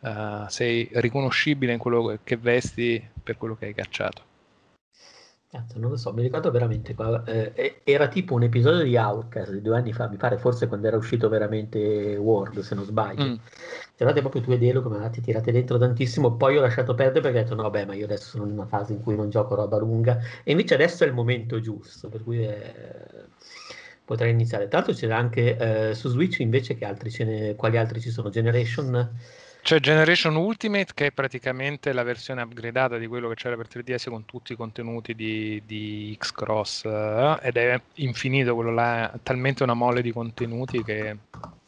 eh, 0.01 0.45
sei 0.49 0.89
riconoscibile 0.93 1.73
in 1.73 1.79
quello 1.79 2.19
che 2.25 2.37
vesti 2.37 3.03
per 3.23 3.37
quello 3.37 3.57
che 3.57 3.67
hai 3.67 3.75
cacciato. 3.75 4.31
Cazzo, 5.53 5.79
non 5.79 5.91
lo 5.91 5.99
so, 5.99 6.15
mi 6.15 6.23
ricordo 6.23 6.51
veramente, 6.51 6.97
eh, 7.27 7.83
era 7.85 8.09
tipo 8.09 8.33
un 8.33 8.43
episodio 8.43 8.83
di 8.85 8.97
Outcast 8.97 9.53
di 9.53 9.61
due 9.61 9.77
anni 9.77 9.93
fa, 9.93 10.09
mi 10.09 10.17
pare 10.17 10.39
forse 10.39 10.67
quando 10.67 10.87
era 10.87 10.97
uscito 10.97 11.29
veramente 11.29 12.17
World, 12.17 12.61
se 12.61 12.75
non 12.75 12.85
sbaglio. 12.85 13.23
Mm. 13.23 13.35
C'erate 13.95 14.21
proprio 14.21 14.41
tu 14.41 14.53
ed 14.53 14.63
Elo 14.63 14.81
come 14.81 14.97
avete 14.97 15.21
tirate 15.21 15.53
dentro 15.53 15.77
tantissimo, 15.77 16.37
poi 16.37 16.57
ho 16.57 16.63
lasciato 16.63 16.95
perdere 16.95 17.21
perché 17.21 17.41
ho 17.41 17.43
detto 17.43 17.55
no, 17.55 17.69
beh, 17.69 17.85
ma 17.85 17.93
io 17.93 18.07
adesso 18.07 18.31
sono 18.31 18.47
in 18.47 18.53
una 18.53 18.65
fase 18.65 18.95
in 18.95 19.03
cui 19.03 19.15
non 19.15 19.29
gioco 19.29 19.55
roba 19.55 19.77
lunga 19.77 20.21
e 20.43 20.53
invece 20.53 20.73
adesso 20.73 21.05
è 21.05 21.07
il 21.07 21.13
momento 21.13 21.61
giusto, 21.61 22.09
per 22.09 22.23
cui 22.23 22.43
eh, 22.43 23.27
potrei 24.07 24.31
iniziare. 24.31 24.69
Tra 24.69 24.79
l'altro 24.79 24.95
c'era 24.95 25.19
anche 25.19 25.91
eh, 25.91 25.95
su 25.95 26.09
Switch 26.09 26.39
invece 26.39 26.77
che 26.77 26.87
altri 26.87 27.13
ne, 27.27 27.57
quali 27.57 27.77
altri 27.77 28.01
ci 28.01 28.09
sono? 28.09 28.31
Generation? 28.31 29.11
C'è 29.73 29.81
Generation 29.81 30.37
Ultimate 30.37 30.93
che 30.93 31.07
è 31.07 31.13
praticamente 31.13 31.95
la 31.95 32.03
versione 32.03 32.43
upgradata 32.43 32.99
di 32.99 33.07
quello 33.07 33.31
che 33.31 33.37
c'era 33.37 33.57
per 33.57 33.69
3DS 33.69 34.11
con 34.11 34.27
tutti 34.27 34.53
i 34.53 34.55
contenuti 34.55 35.15
di, 35.15 35.63
di 35.65 36.15
X-Cross 36.21 36.85
eh, 36.85 37.39
ed 37.41 37.57
è 37.57 37.81
infinito 37.95 38.55
quello 38.55 38.71
là, 38.71 39.05
ha 39.05 39.19
talmente 39.23 39.63
una 39.63 39.73
mole 39.73 40.03
di 40.03 40.13
contenuti 40.13 40.85
che 40.85 41.17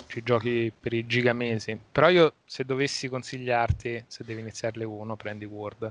ci 0.06 0.23
giochi 0.23 0.70
per 0.78 0.92
i 0.92 1.06
gigamesi. 1.06 1.80
Però 1.90 2.11
io 2.11 2.34
se 2.44 2.66
dovessi 2.66 3.08
consigliarti, 3.08 4.04
se 4.06 4.23
devi 4.23 4.42
iniziarle 4.42 4.84
uno, 4.84 5.16
prendi 5.16 5.46
Word. 5.46 5.90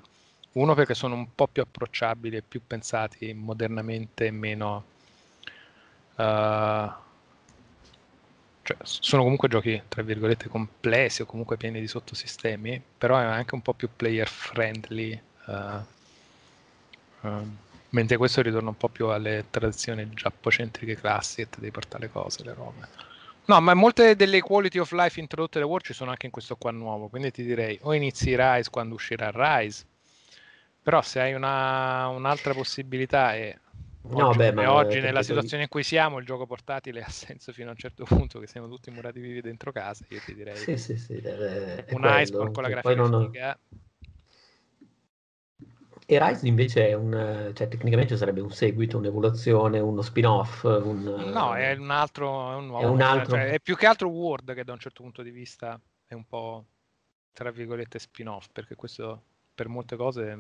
Uno 0.51 0.75
perché 0.75 0.93
sono 0.93 1.15
un 1.15 1.33
po' 1.33 1.47
più 1.47 1.63
approcciabili 1.63 2.37
e 2.37 2.43
più 2.47 2.61
pensati 2.67 3.33
modernamente 3.33 4.29
meno... 4.29 4.83
eh, 6.17 6.91
cioè, 8.63 8.77
sono 8.81 9.23
comunque 9.23 9.49
giochi 9.49 9.81
tra 9.89 10.01
virgolette 10.03 10.47
complessi 10.47 11.21
o 11.21 11.25
comunque 11.25 11.57
pieni 11.57 11.81
di 11.81 11.87
sottosistemi, 11.87 12.81
però 12.97 13.19
è 13.19 13.23
anche 13.23 13.55
un 13.55 13.61
po' 13.61 13.73
più 13.73 13.89
player 13.95 14.27
friendly. 14.27 15.21
eh, 15.47 15.79
ehm, 17.21 17.57
mentre 17.89 18.17
questo 18.17 18.41
ritorna 18.41 18.69
un 18.69 18.77
po' 18.77 18.87
più 18.87 19.07
alle 19.07 19.45
tradizioni 19.49 20.09
giappocentriche 20.13 20.95
classiche, 20.95 21.49
devi 21.57 21.71
portare 21.71 22.05
le 22.05 22.11
cose, 22.11 22.43
le 22.43 22.53
robe. 22.53 22.87
No, 23.45 23.59
ma 23.59 23.73
molte 23.73 24.15
delle 24.15 24.39
quality 24.39 24.79
of 24.79 24.91
life 24.93 25.19
introdotte 25.19 25.59
da 25.59 25.65
War 25.65 25.81
ci 25.81 25.93
sono 25.93 26.11
anche 26.11 26.25
in 26.27 26.31
questo 26.31 26.55
qua 26.55 26.71
nuovo, 26.71 27.09
quindi 27.09 27.29
ti 27.31 27.43
direi 27.43 27.77
o 27.81 27.93
inizi 27.93 28.35
Rise 28.35 28.69
quando 28.69 28.95
uscirà 28.95 29.29
Rise, 29.33 29.83
però 30.81 31.01
se 31.01 31.19
hai 31.19 31.33
una, 31.33 32.07
un'altra 32.07 32.53
possibilità 32.53 33.35
e 33.35 33.59
No, 34.09 34.27
oggi, 34.27 34.37
beh, 34.37 34.51
ma 34.51 34.71
oggi 34.73 34.87
perché 34.87 35.05
nella 35.05 35.23
situazione 35.23 35.63
in 35.63 35.69
cui 35.69 35.83
siamo 35.83 36.19
il 36.19 36.25
gioco 36.25 36.45
portatile 36.45 37.01
ha 37.01 37.09
senso 37.09 37.53
fino 37.53 37.69
a 37.69 37.71
un 37.71 37.77
certo 37.77 38.03
punto 38.03 38.39
che 38.39 38.47
siamo 38.47 38.67
tutti 38.67 38.91
murati 38.91 39.19
vivi 39.19 39.41
dentro 39.41 39.71
casa, 39.71 40.05
io 40.09 40.19
ti 40.19 40.35
direi 40.35 40.55
Sì, 40.55 40.77
sì, 40.77 40.97
sì, 40.97 41.13
eh, 41.13 41.85
è 41.85 41.93
un 41.93 42.01
Iceborne 42.03 42.53
con 42.53 42.63
la 42.63 42.69
grafica 42.69 42.95
non- 42.95 43.25
figa. 43.25 43.59
E 46.05 46.19
Rise 46.19 46.47
invece 46.47 46.89
è 46.89 46.93
un, 46.93 47.51
cioè 47.53 47.67
tecnicamente 47.69 48.17
sarebbe 48.17 48.41
un 48.41 48.51
seguito, 48.51 48.97
un'evoluzione, 48.97 49.79
uno 49.79 50.01
spin-off, 50.01 50.63
un... 50.63 51.01
No, 51.31 51.55
è 51.55 51.73
un 51.75 51.89
altro, 51.89 52.51
è 52.51 52.55
un 52.55 52.65
nuovo, 52.67 52.83
È 52.83 52.87
un 52.89 53.01
altro- 53.01 53.35
cioè, 53.37 53.51
è 53.51 53.59
più 53.61 53.77
che 53.77 53.85
altro 53.85 54.09
Word 54.09 54.53
che 54.53 54.65
da 54.65 54.73
un 54.73 54.79
certo 54.79 55.01
punto 55.01 55.21
di 55.21 55.31
vista 55.31 55.79
è 56.05 56.13
un 56.13 56.25
po' 56.25 56.65
tra 57.31 57.51
virgolette 57.51 57.99
spin-off, 57.99 58.47
perché 58.51 58.75
questo 58.75 59.23
per 59.55 59.69
molte 59.69 59.95
cose 59.95 60.37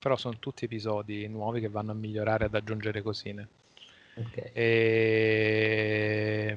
però 0.00 0.16
sono 0.16 0.36
tutti 0.40 0.64
episodi 0.64 1.28
nuovi 1.28 1.60
che 1.60 1.68
vanno 1.68 1.92
a 1.92 1.94
migliorare, 1.94 2.46
ad 2.46 2.54
aggiungere 2.54 3.02
cosine. 3.02 3.48
ok. 4.16 4.36
E... 4.52 6.56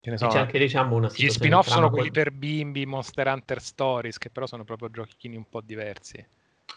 Che 0.00 0.10
ne 0.10 0.16
so, 0.16 0.28
c'è 0.28 0.38
anche 0.38 0.58
diciamo 0.58 0.96
una 0.96 1.10
Gli 1.14 1.28
spin-off 1.28 1.68
sono 1.68 1.90
quelli 1.90 2.10
per 2.10 2.30
bimbi, 2.30 2.86
Monster 2.86 3.26
Hunter 3.26 3.60
Stories, 3.60 4.16
che 4.18 4.30
però 4.30 4.46
sono 4.46 4.64
proprio 4.64 4.90
giochini 4.90 5.36
un 5.36 5.48
po' 5.48 5.60
diversi. 5.60 6.24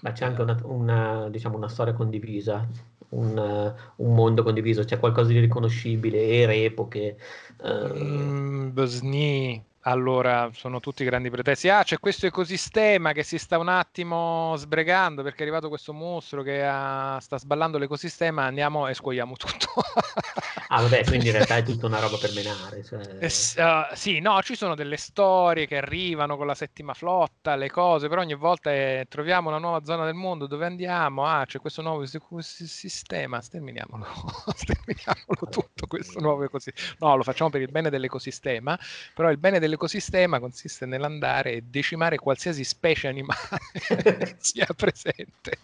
Ma 0.02 0.12
c'è 0.14 0.26
anche 0.26 0.42
una, 0.42 0.60
una, 0.64 1.30
diciamo, 1.30 1.58
una 1.58 1.68
storia 1.70 1.94
condivisa, 1.94 2.68
un, 3.10 3.38
eh, 3.38 3.94
un 3.98 4.14
mondo 4.16 4.42
condiviso, 4.44 4.84
c'è 4.84 4.98
qualcosa 5.00 5.30
di 5.30 5.40
riconoscibile, 5.40 6.28
ere, 6.28 6.64
epoche. 6.64 7.18
eh, 7.64 7.94
Mm, 7.94 8.74
Bosni, 8.74 9.64
allora 9.82 10.50
sono 10.54 10.80
tutti 10.80 11.04
grandi 11.04 11.30
pretesti. 11.30 11.70
Ah, 11.70 11.84
c'è 11.84 12.00
questo 12.00 12.26
ecosistema 12.28 13.14
che 13.14 13.24
si 13.24 13.38
sta 13.38 13.58
un 13.58 13.68
attimo 13.70 14.56
sbregando 14.58 15.24
perché 15.24 15.40
è 15.40 15.42
arrivato 15.44 15.70
questo 15.70 15.94
mostro 15.94 16.44
che 16.44 16.64
ha- 16.66 17.18
sta 17.20 17.38
sballando 17.40 17.78
l'ecosistema. 17.78 18.44
Andiamo 18.46 18.88
e 18.88 18.94
scuoiamo 18.94 19.36
tutto. 19.36 19.68
Ah, 20.74 20.82
vabbè, 20.84 21.04
quindi 21.04 21.26
in 21.26 21.34
realtà 21.34 21.58
è 21.58 21.64
tutta 21.64 21.88
una 21.88 22.00
roba 22.00 22.18
per 22.18 22.32
menare. 22.34 22.82
Cioè... 22.82 23.18
Eh, 23.20 23.26
uh, 23.26 23.94
sì, 23.94 24.20
no, 24.20 24.42
ci 24.42 24.56
sono 24.56 24.74
delle 24.74 24.96
storie 24.96 25.68
che 25.68 25.76
arrivano 25.76 26.38
con 26.38 26.48
la 26.48 26.56
settima 26.56 26.94
flotta, 26.94 27.58
le 27.58 27.70
cose, 27.70 28.08
però 28.08 28.22
ogni 28.22 28.36
volta 28.36 28.72
è, 28.72 29.06
troviamo 29.10 29.50
una 29.50 29.58
nuova 29.58 29.84
zona 29.84 30.06
del 30.06 30.14
mondo 30.14 30.48
dove 30.48 30.66
andiamo, 30.66 31.26
ah, 31.26 31.46
c'è 31.46 31.60
questo 31.60 31.82
nuovo 31.82 32.06
si- 32.06 32.20
si- 32.40 32.68
sistema, 32.68 33.42
sterminiamolo, 33.42 34.06
sterminiamolo 34.56 35.50
tutto 35.50 35.88
questo 35.88 36.22
nuovo 36.22 36.46
ecosistema. 36.46 36.96
No, 37.00 37.18
lo 37.18 37.24
facciamo 37.24 37.50
per 37.50 37.60
il 37.62 37.70
bene 37.70 37.90
dell'ecosistema, 37.90 38.80
però 39.14 39.30
il 39.30 39.38
bene 39.38 39.60
dell'ecosistema 39.60 40.40
consiste 40.40 40.86
nell'andare 40.86 41.52
e 41.52 41.62
decimare 41.64 42.18
qualsiasi 42.18 42.64
specie 42.64 43.10
animale 43.10 43.60
che 43.74 44.36
sia 44.40 44.68
presente 44.74 45.60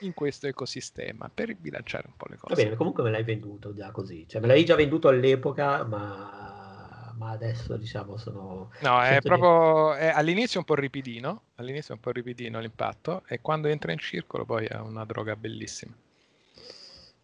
in 0.00 0.12
questo 0.14 0.46
ecosistema 0.46 1.30
per 1.32 1.54
bilanciare 1.56 2.04
un 2.08 2.14
po' 2.16 2.26
le 2.28 2.36
cose. 2.36 2.54
Va 2.54 2.62
bene, 2.62 2.76
comunque 2.76 3.02
me 3.02 3.10
l'hai 3.10 3.24
venduto 3.24 3.74
già 3.74 3.90
così. 3.90 4.26
Cioè, 4.28 4.40
me 4.40 4.46
l'avevi 4.50 4.64
già 4.66 4.74
venduto 4.74 5.08
all'epoca, 5.08 5.84
ma, 5.84 7.12
ma 7.16 7.30
adesso 7.30 7.76
diciamo 7.76 8.16
sono... 8.16 8.70
No, 8.80 9.02
è 9.02 9.20
proprio 9.22 9.94
è- 9.94 10.08
all'inizio 10.08 10.56
è 10.56 10.58
un 10.58 10.64
po' 10.64 10.74
ripidino, 10.74 11.42
all'inizio 11.56 11.94
è 11.94 11.96
un 11.96 12.02
po' 12.02 12.10
ripidino 12.10 12.60
l'impatto 12.60 13.22
e 13.26 13.40
quando 13.40 13.68
entra 13.68 13.92
in 13.92 13.98
circolo 13.98 14.44
poi 14.44 14.66
è 14.66 14.76
una 14.76 15.04
droga 15.04 15.36
bellissima. 15.36 15.94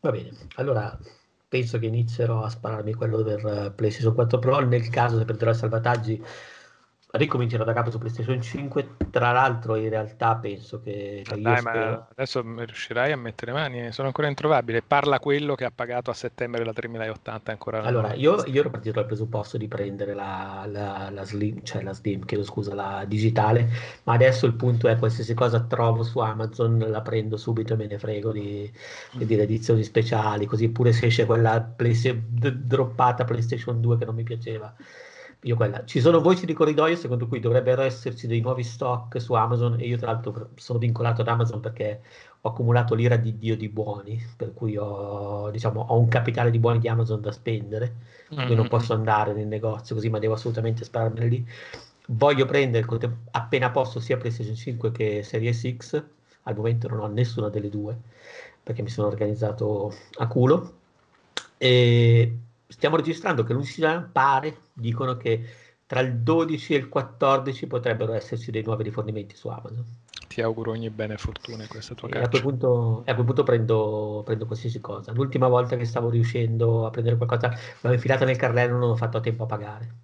Va 0.01 0.11
bene, 0.11 0.31
allora 0.55 0.97
penso 1.49 1.79
che 1.79 1.87
inizierò 1.87 2.43
a 2.43 2.51
spararmi 2.51 2.95
quello 2.95 3.23
per 3.23 3.73
PlayStation 3.75 4.15
4 4.15 4.39
Pro. 4.39 4.59
Nel 4.61 4.89
caso 4.89 5.19
se 5.19 5.25
prenderò 5.25 5.51
i 5.51 5.55
salvataggi, 5.55 6.23
ricomincerò 7.17 7.65
da 7.65 7.73
capo 7.73 7.91
su 7.91 7.99
PlayStation 7.99 8.41
5. 8.41 8.97
Tra 9.11 9.33
l'altro, 9.33 9.77
in 9.77 9.89
realtà 9.89 10.37
penso 10.37 10.81
che 10.81 11.23
cioè, 11.25 11.37
io 11.37 11.43
Dai, 11.43 11.59
spero- 11.59 12.07
adesso 12.15 12.43
riuscirai 12.43 13.13
a 13.13 13.17
mettere 13.17 13.53
mani? 13.53 13.93
Sono 13.93 14.09
ancora 14.09 14.29
introvabile. 14.29 14.83
Parla 14.83 15.19
quello 15.19 15.55
che 15.55 15.65
ha 15.65 15.73
pagato 15.75 16.11
a 16.11 16.15
settembre 16.15 16.65
la 16.65 16.73
3080 16.73 17.51
ancora. 17.51 17.83
Allora, 17.83 18.15
io, 18.15 18.45
io 18.45 18.61
ero 18.61 18.71
partito 18.71 18.95
dal 18.95 19.07
presupposto 19.07 19.57
di 19.57 19.69
prendere 19.69 20.15
la, 20.15 20.65
la- 20.71 21.11
la 21.11 21.25
Slim, 21.25 21.63
cioè 21.63 21.83
la 21.83 21.93
Slim, 21.93 22.25
chiedo 22.25 22.45
scusa, 22.45 22.75
la 22.75 23.05
digitale, 23.07 23.69
ma 24.05 24.15
adesso 24.15 24.47
il 24.47 24.55
punto 24.55 24.89
è 24.89 24.99
qualsiasi 24.99 25.35
cosa 25.35 25.61
trovo 25.61 26.03
su 26.03 26.19
Amazon 26.19 26.79
la 26.79 27.01
prendo 27.01 27.37
subito 27.37 27.73
e 27.75 27.77
me 27.77 27.87
ne 27.87 27.99
frego 27.99 28.33
di, 28.33 28.71
di 29.13 29.27
dire 29.27 29.43
edizioni 29.43 29.83
speciali, 29.83 30.47
così 30.47 30.69
pure 30.69 30.93
se 30.93 31.07
esce 31.07 31.27
quella 31.27 31.59
d- 31.59 32.51
droppata 32.53 33.25
PlayStation 33.25 33.81
2 33.81 33.99
che 33.99 34.05
non 34.05 34.15
mi 34.15 34.23
piaceva. 34.23 34.75
Io 35.47 35.55
quella. 35.55 35.85
Ci 35.85 36.01
sono 36.01 36.21
voci 36.21 36.45
di 36.45 36.53
corridoio 36.53 36.97
secondo 36.97 37.29
cui 37.29 37.39
dovrebbero 37.39 37.83
esserci 37.83 38.27
dei 38.27 38.41
nuovi 38.41 38.65
stock 38.65 39.21
su 39.21 39.33
Amazon 39.35 39.77
e 39.79 39.87
io 39.87 39.97
tra 39.97 40.11
l'altro 40.11 40.51
sono 40.57 40.81
vincolato 40.81 41.21
ad 41.21 41.29
Amazon 41.29 41.61
perché 41.61 42.01
ho 42.41 42.49
accumulato 42.49 42.97
l'ira 42.97 43.17
di 43.17 43.39
Dio 43.39 43.57
di 43.57 43.69
buoni, 43.69 44.21
per 44.37 44.53
cui 44.53 44.77
ho, 44.77 45.49
diciamo, 45.51 45.87
ho 45.89 45.99
un 45.99 46.09
capitale 46.09 46.51
di 46.51 46.59
buoni 46.59 46.81
di 46.81 46.89
Amazon 46.89 47.21
da 47.21 47.31
spendere, 47.31 47.95
per 48.35 48.45
cui 48.47 48.57
non 48.57 48.65
Mm, 48.65 48.69
posso 48.69 48.93
andare 48.93 49.33
nel 49.35 49.47
negozio 49.47 49.95
così, 49.95 50.09
ma 50.09 50.19
devo 50.19 50.35
assolutamente 50.35 50.85
spararmene 50.85 51.27
lì. 51.29 51.47
Voglio 52.09 52.45
prendere 52.45 52.85
appena 53.31 53.71
posso 53.71 54.01
sia 54.01 54.17
PlayStation 54.17 54.57
5 54.57 54.91
che 54.91 55.23
Series 55.23 55.77
X, 55.77 56.03
al 56.43 56.57
momento 56.57 56.89
non 56.89 57.01
ho 57.01 57.07
nessuna 57.07 57.49
delle 57.51 57.69
due, 57.71 57.97
perché 58.63 58.83
mi 58.83 58.89
sono 58.89 59.07
organizzato 59.07 59.93
a 60.19 60.27
culo. 60.27 60.73
E 61.59 62.39
stiamo 62.77 62.97
registrando 62.97 63.43
che 63.43 63.55
l'uscita 63.55 64.07
pare, 64.13 64.59
dicono 64.75 65.17
che 65.17 65.45
tra 65.87 66.01
il 66.01 66.19
12 66.19 66.75
e 66.75 66.77
il 66.77 66.89
14 66.89 67.67
potrebbero 67.67 68.13
esserci 68.13 68.51
dei 68.51 68.63
nuovi 68.63 68.83
rifornimenti 68.83 69.35
su 69.35 69.49
Amazon. 69.49 69.85
Ti 70.29 70.43
auguro 70.43 70.73
ogni 70.73 70.91
bene 70.91 71.15
e 71.15 71.17
fortuna 71.17 71.63
in 71.63 71.69
questa 71.69 71.95
tua 71.95 72.09
E 72.09 72.19
a 72.19 72.29
quel 72.29 72.43
punto, 72.43 73.03
e 73.07 73.11
a 73.11 73.15
quel 73.15 73.25
punto 73.25 73.43
prendo, 73.45 74.23
prendo 74.25 74.45
qualsiasi 74.45 74.81
cosa. 74.81 75.13
L'ultima 75.13 75.49
volta 75.49 75.77
che 75.77 75.87
stavo 75.87 76.11
riuscendo 76.11 76.85
a 76.85 76.91
prendere 76.91 77.17
qualcosa, 77.17 77.49
l'avevo 77.49 77.95
infilata 77.95 78.25
nel 78.27 78.37
carrello, 78.37 78.77
non 78.77 78.91
ho 78.91 78.97
fatto 78.97 79.17
a 79.17 79.21
tempo 79.21 79.45
a 79.45 79.47
pagare. 79.47 79.95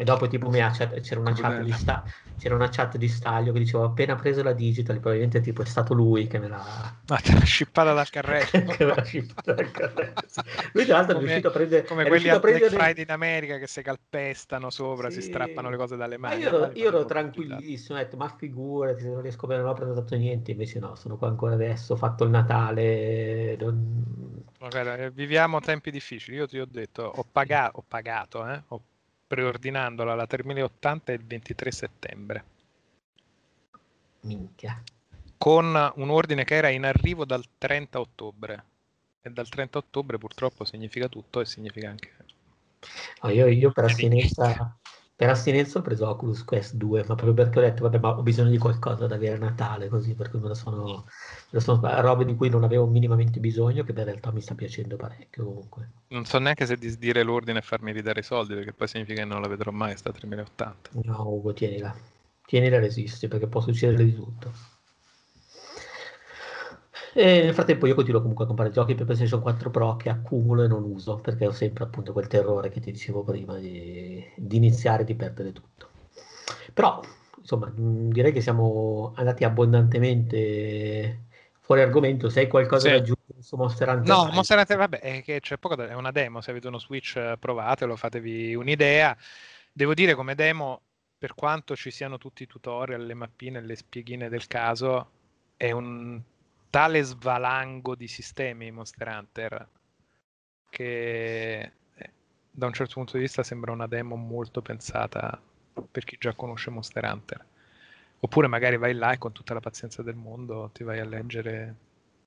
E 0.00 0.04
dopo 0.04 0.28
tipo 0.28 0.48
chat- 0.48 1.00
c'era 1.00 1.18
una, 1.18 1.32
chat 1.32 1.56
di 1.58 1.62
Bello. 1.70 1.74
sta- 1.74 2.04
c'era 2.38 2.54
una 2.54 2.68
chat 2.68 2.96
di 2.96 3.08
staglio 3.08 3.52
che 3.52 3.58
diceva 3.58 3.84
appena 3.86 4.14
preso 4.14 4.44
la 4.44 4.52
digital, 4.52 5.00
probabilmente 5.00 5.40
tipo 5.40 5.62
è 5.62 5.64
stato 5.64 5.92
lui 5.92 6.28
che 6.28 6.38
me 6.38 6.46
l'ha, 6.46 6.94
Ma 7.08 7.16
te 7.16 7.32
l'ha 7.32 7.40
scippata 7.42 7.92
dal 7.92 8.08
carrello. 8.08 8.46
che 8.70 8.84
me 8.84 8.94
l'ha 8.94 9.04
shippata 9.04 9.52
dal 9.54 9.70
carrello. 9.72 10.12
sì. 10.24 10.40
Lui 10.72 10.84
tra 10.84 10.96
l'altro 10.98 11.12
è 11.12 11.14
Come- 11.16 11.26
riuscito 11.26 11.48
a 11.48 11.50
prendere... 11.50 11.84
Come 11.84 12.04
è 12.04 12.06
quelli 12.06 12.28
a 12.28 12.38
Black 12.38 12.58
prendere- 12.58 12.76
Friday 12.76 13.02
in 13.02 13.10
America 13.10 13.58
che 13.58 13.66
si 13.66 13.82
calpestano 13.82 14.70
sopra, 14.70 15.10
si 15.10 15.20
Sì. 15.20 15.26
strappano 15.28 15.68
le 15.68 15.76
cose 15.76 15.96
dalle 15.96 16.16
Ma 16.16 16.28
mani. 16.28 16.42
io 16.42 16.46
ero, 16.48 16.70
io 16.74 16.86
ero 16.88 17.04
tranquillissimo, 17.04 17.98
ho 17.98 18.00
detto, 18.00 18.16
ma 18.16 18.28
figurati, 18.28 19.00
se 19.02 19.08
non 19.08 19.20
riesco 19.20 19.46
a 19.46 19.48
prendere, 19.48 19.62
non 19.62 19.70
ho 19.72 19.74
prenotato 19.74 20.14
niente, 20.14 20.52
invece 20.52 20.78
no, 20.78 20.94
sono 20.94 21.16
qua 21.16 21.26
ancora 21.26 21.54
adesso, 21.54 21.94
ho 21.94 21.96
fatto 21.96 22.22
il 22.22 22.30
Natale, 22.30 23.56
non- 23.58 24.44
Ma 24.60 24.68
guarda, 24.68 25.08
viviamo 25.10 25.58
tempi 25.60 25.90
difficili. 25.90 26.36
Io 26.36 26.46
ti 26.46 26.58
ho 26.60 26.66
detto, 26.70 27.02
ho, 27.02 27.24
paga- 27.30 27.70
ho 27.74 27.84
pagato, 27.86 28.46
eh, 28.48 28.62
ho 28.68 28.80
preordinandola 29.28 30.14
la 30.14 30.26
3080 30.26 31.12
il 31.12 31.24
23 31.24 31.70
settembre, 31.70 32.44
minchia. 34.20 34.82
con 35.36 35.92
un 35.96 36.10
ordine 36.10 36.44
che 36.44 36.54
era 36.54 36.70
in 36.70 36.84
arrivo 36.84 37.24
dal 37.24 37.44
30 37.58 38.00
ottobre. 38.00 38.64
E 39.20 39.30
dal 39.30 39.48
30 39.48 39.78
ottobre 39.78 40.16
purtroppo 40.16 40.64
significa 40.64 41.08
tutto 41.08 41.40
e 41.40 41.44
significa 41.44 41.90
anche... 41.90 42.14
No, 43.22 43.30
io, 43.30 43.46
io 43.48 43.70
per 43.72 43.84
astinenza, 43.84 44.77
per 45.18 45.30
astinenza 45.30 45.80
ho 45.80 45.82
preso 45.82 46.08
Oculus 46.08 46.44
Quest 46.44 46.74
2, 46.74 47.00
ma 47.08 47.16
proprio 47.16 47.34
perché 47.34 47.58
ho 47.58 47.62
detto, 47.62 47.82
vabbè, 47.82 47.98
ma 47.98 48.16
ho 48.16 48.22
bisogno 48.22 48.50
di 48.50 48.58
qualcosa 48.58 49.08
da 49.08 49.16
avere 49.16 49.34
a 49.34 49.38
Natale, 49.38 49.88
così, 49.88 50.14
per 50.14 50.30
cui 50.30 50.38
me 50.38 50.46
la 50.46 50.54
sono, 50.54 51.06
me 51.50 51.58
sono 51.58 51.80
robe 52.00 52.24
di 52.24 52.36
cui 52.36 52.48
non 52.48 52.62
avevo 52.62 52.86
minimamente 52.86 53.40
bisogno, 53.40 53.82
che 53.82 53.90
in 53.90 54.04
realtà 54.04 54.30
mi 54.30 54.40
sta 54.40 54.54
piacendo 54.54 54.94
parecchio 54.94 55.44
comunque. 55.44 55.90
Non 56.10 56.24
so 56.24 56.38
neanche 56.38 56.66
se 56.66 56.76
disdire 56.76 57.24
l'ordine 57.24 57.58
e 57.58 57.62
farmi 57.62 57.90
ridare 57.90 58.20
i 58.20 58.22
soldi, 58.22 58.54
perché 58.54 58.72
poi 58.72 58.86
significa 58.86 59.22
che 59.22 59.26
non 59.26 59.40
la 59.40 59.48
vedrò 59.48 59.72
mai, 59.72 59.96
sta 59.96 60.12
3080. 60.12 60.90
No, 61.02 61.28
Ugo, 61.28 61.52
tienila. 61.52 61.92
Tienila 62.46 62.78
resisti, 62.78 63.26
perché 63.26 63.48
può 63.48 63.60
succedere 63.60 64.04
di 64.04 64.14
tutto. 64.14 64.52
E 67.18 67.42
nel 67.42 67.52
frattempo 67.52 67.88
io 67.88 67.96
continuo 67.96 68.20
comunque 68.20 68.44
a 68.44 68.46
comprare 68.46 68.72
giochi 68.72 68.94
per 68.94 69.04
PlayStation 69.04 69.40
4 69.40 69.70
Pro 69.70 69.96
che 69.96 70.08
accumulo 70.08 70.62
e 70.62 70.68
non 70.68 70.84
uso, 70.84 71.16
perché 71.16 71.48
ho 71.48 71.50
sempre 71.50 71.82
appunto 71.82 72.12
quel 72.12 72.28
terrore 72.28 72.68
che 72.68 72.78
ti 72.78 72.92
dicevo 72.92 73.24
prima 73.24 73.58
di, 73.58 74.24
di 74.36 74.56
iniziare 74.56 75.02
e 75.02 75.04
di 75.04 75.16
perdere 75.16 75.52
tutto. 75.52 75.88
Però, 76.72 77.02
insomma, 77.36 77.66
mh, 77.66 78.10
direi 78.10 78.30
che 78.30 78.40
siamo 78.40 79.14
andati 79.16 79.42
abbondantemente 79.42 81.22
fuori 81.58 81.80
argomento. 81.80 82.28
Se 82.28 82.38
hai 82.38 82.46
qualcosa 82.46 82.86
Sì. 82.86 82.90
da 82.90 82.96
aggiungere 82.98 83.42
su 83.42 83.56
Monster 83.56 83.88
Hunter, 83.88 84.06
No. 84.14 84.30
Monster 84.30 84.58
Hunter, 84.58 84.76
vabbè, 84.76 85.00
è 85.00 85.22
che 85.24 85.40
c'è 85.40 85.56
poco 85.58 85.74
da... 85.74 85.88
è 85.88 85.94
una 85.94 86.12
demo, 86.12 86.40
se 86.40 86.52
avete 86.52 86.68
uno 86.68 86.78
Switch 86.78 87.16
eh, 87.16 87.36
provatelo, 87.36 87.96
fatevi 87.96 88.54
un'idea. 88.54 89.16
Devo 89.72 89.92
dire 89.92 90.14
come 90.14 90.36
demo, 90.36 90.82
per 91.18 91.34
quanto 91.34 91.74
ci 91.74 91.90
siano 91.90 92.16
tutti 92.16 92.44
i 92.44 92.46
tutorial, 92.46 93.04
le 93.04 93.14
mappine, 93.14 93.60
le 93.60 93.74
spieghine 93.74 94.28
del 94.28 94.46
caso, 94.46 95.10
è 95.56 95.72
un 95.72 96.22
tale 96.70 97.02
svalango 97.02 97.94
di 97.94 98.08
sistemi 98.08 98.70
Monster 98.70 99.08
Hunter 99.08 99.68
che 100.70 101.60
eh, 101.94 102.10
da 102.50 102.66
un 102.66 102.72
certo 102.72 102.94
punto 102.94 103.16
di 103.16 103.22
vista 103.22 103.42
sembra 103.42 103.72
una 103.72 103.86
demo 103.86 104.16
molto 104.16 104.60
pensata 104.62 105.40
per 105.90 106.04
chi 106.04 106.16
già 106.18 106.34
conosce 106.34 106.70
Monster 106.70 107.04
Hunter. 107.04 107.46
Oppure 108.20 108.48
magari 108.48 108.76
vai 108.76 108.94
là 108.94 109.12
e 109.12 109.18
con 109.18 109.32
tutta 109.32 109.54
la 109.54 109.60
pazienza 109.60 110.02
del 110.02 110.16
mondo 110.16 110.70
ti 110.72 110.82
vai 110.82 110.98
a 110.98 111.04
leggere 111.04 111.74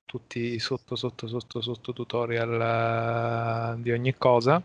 tutti 0.06 0.40
i 0.54 0.60
sotto 0.60 0.96
sotto 0.96 1.28
sotto 1.28 1.62
sotto 1.62 1.94
tutorial 1.94 3.76
eh, 3.78 3.82
di 3.82 3.92
ogni 3.92 4.16
cosa 4.18 4.62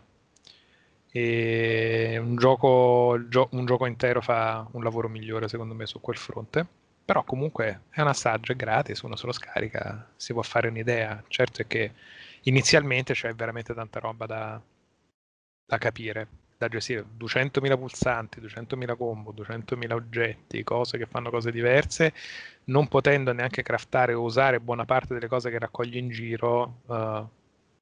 e 1.09 2.17
un 2.17 2.35
gioco, 2.35 3.17
un 3.51 3.65
gioco 3.65 3.85
intero 3.85 4.21
fa 4.21 4.67
un 4.71 4.83
lavoro 4.83 5.07
migliore 5.07 5.47
secondo 5.47 5.73
me 5.73 5.85
su 5.85 6.01
quel 6.01 6.17
fronte 6.17 6.67
però 7.07 7.23
comunque 7.23 7.83
è 7.89 8.01
un 8.01 8.07
assaggio, 8.09 8.51
è 8.51 8.55
gratis, 8.55 9.01
uno 9.01 9.15
se 9.15 9.25
lo 9.25 9.31
scarica, 9.31 10.07
si 10.17 10.33
può 10.33 10.41
fare 10.41 10.67
un'idea 10.67 11.23
certo 11.29 11.61
è 11.61 11.67
che 11.67 11.93
inizialmente 12.43 13.13
c'è 13.13 13.33
veramente 13.33 13.73
tanta 13.73 13.99
roba 13.99 14.25
da, 14.25 14.61
da 15.65 15.77
capire 15.77 16.27
da 16.57 16.67
gestire 16.69 17.05
200.000 17.15 17.77
pulsanti, 17.77 18.39
200.000 18.39 18.95
combo, 18.95 19.31
200.000 19.31 19.93
oggetti, 19.93 20.63
cose 20.63 20.97
che 20.97 21.05
fanno 21.05 21.29
cose 21.29 21.51
diverse 21.51 22.13
non 22.65 22.87
potendo 22.87 23.31
neanche 23.31 23.61
craftare 23.61 24.13
o 24.15 24.23
usare 24.23 24.59
buona 24.59 24.83
parte 24.85 25.13
delle 25.13 25.27
cose 25.27 25.51
che 25.51 25.59
raccogli 25.59 25.97
in 25.97 26.09
giro, 26.09 26.81
eh, 26.89 27.25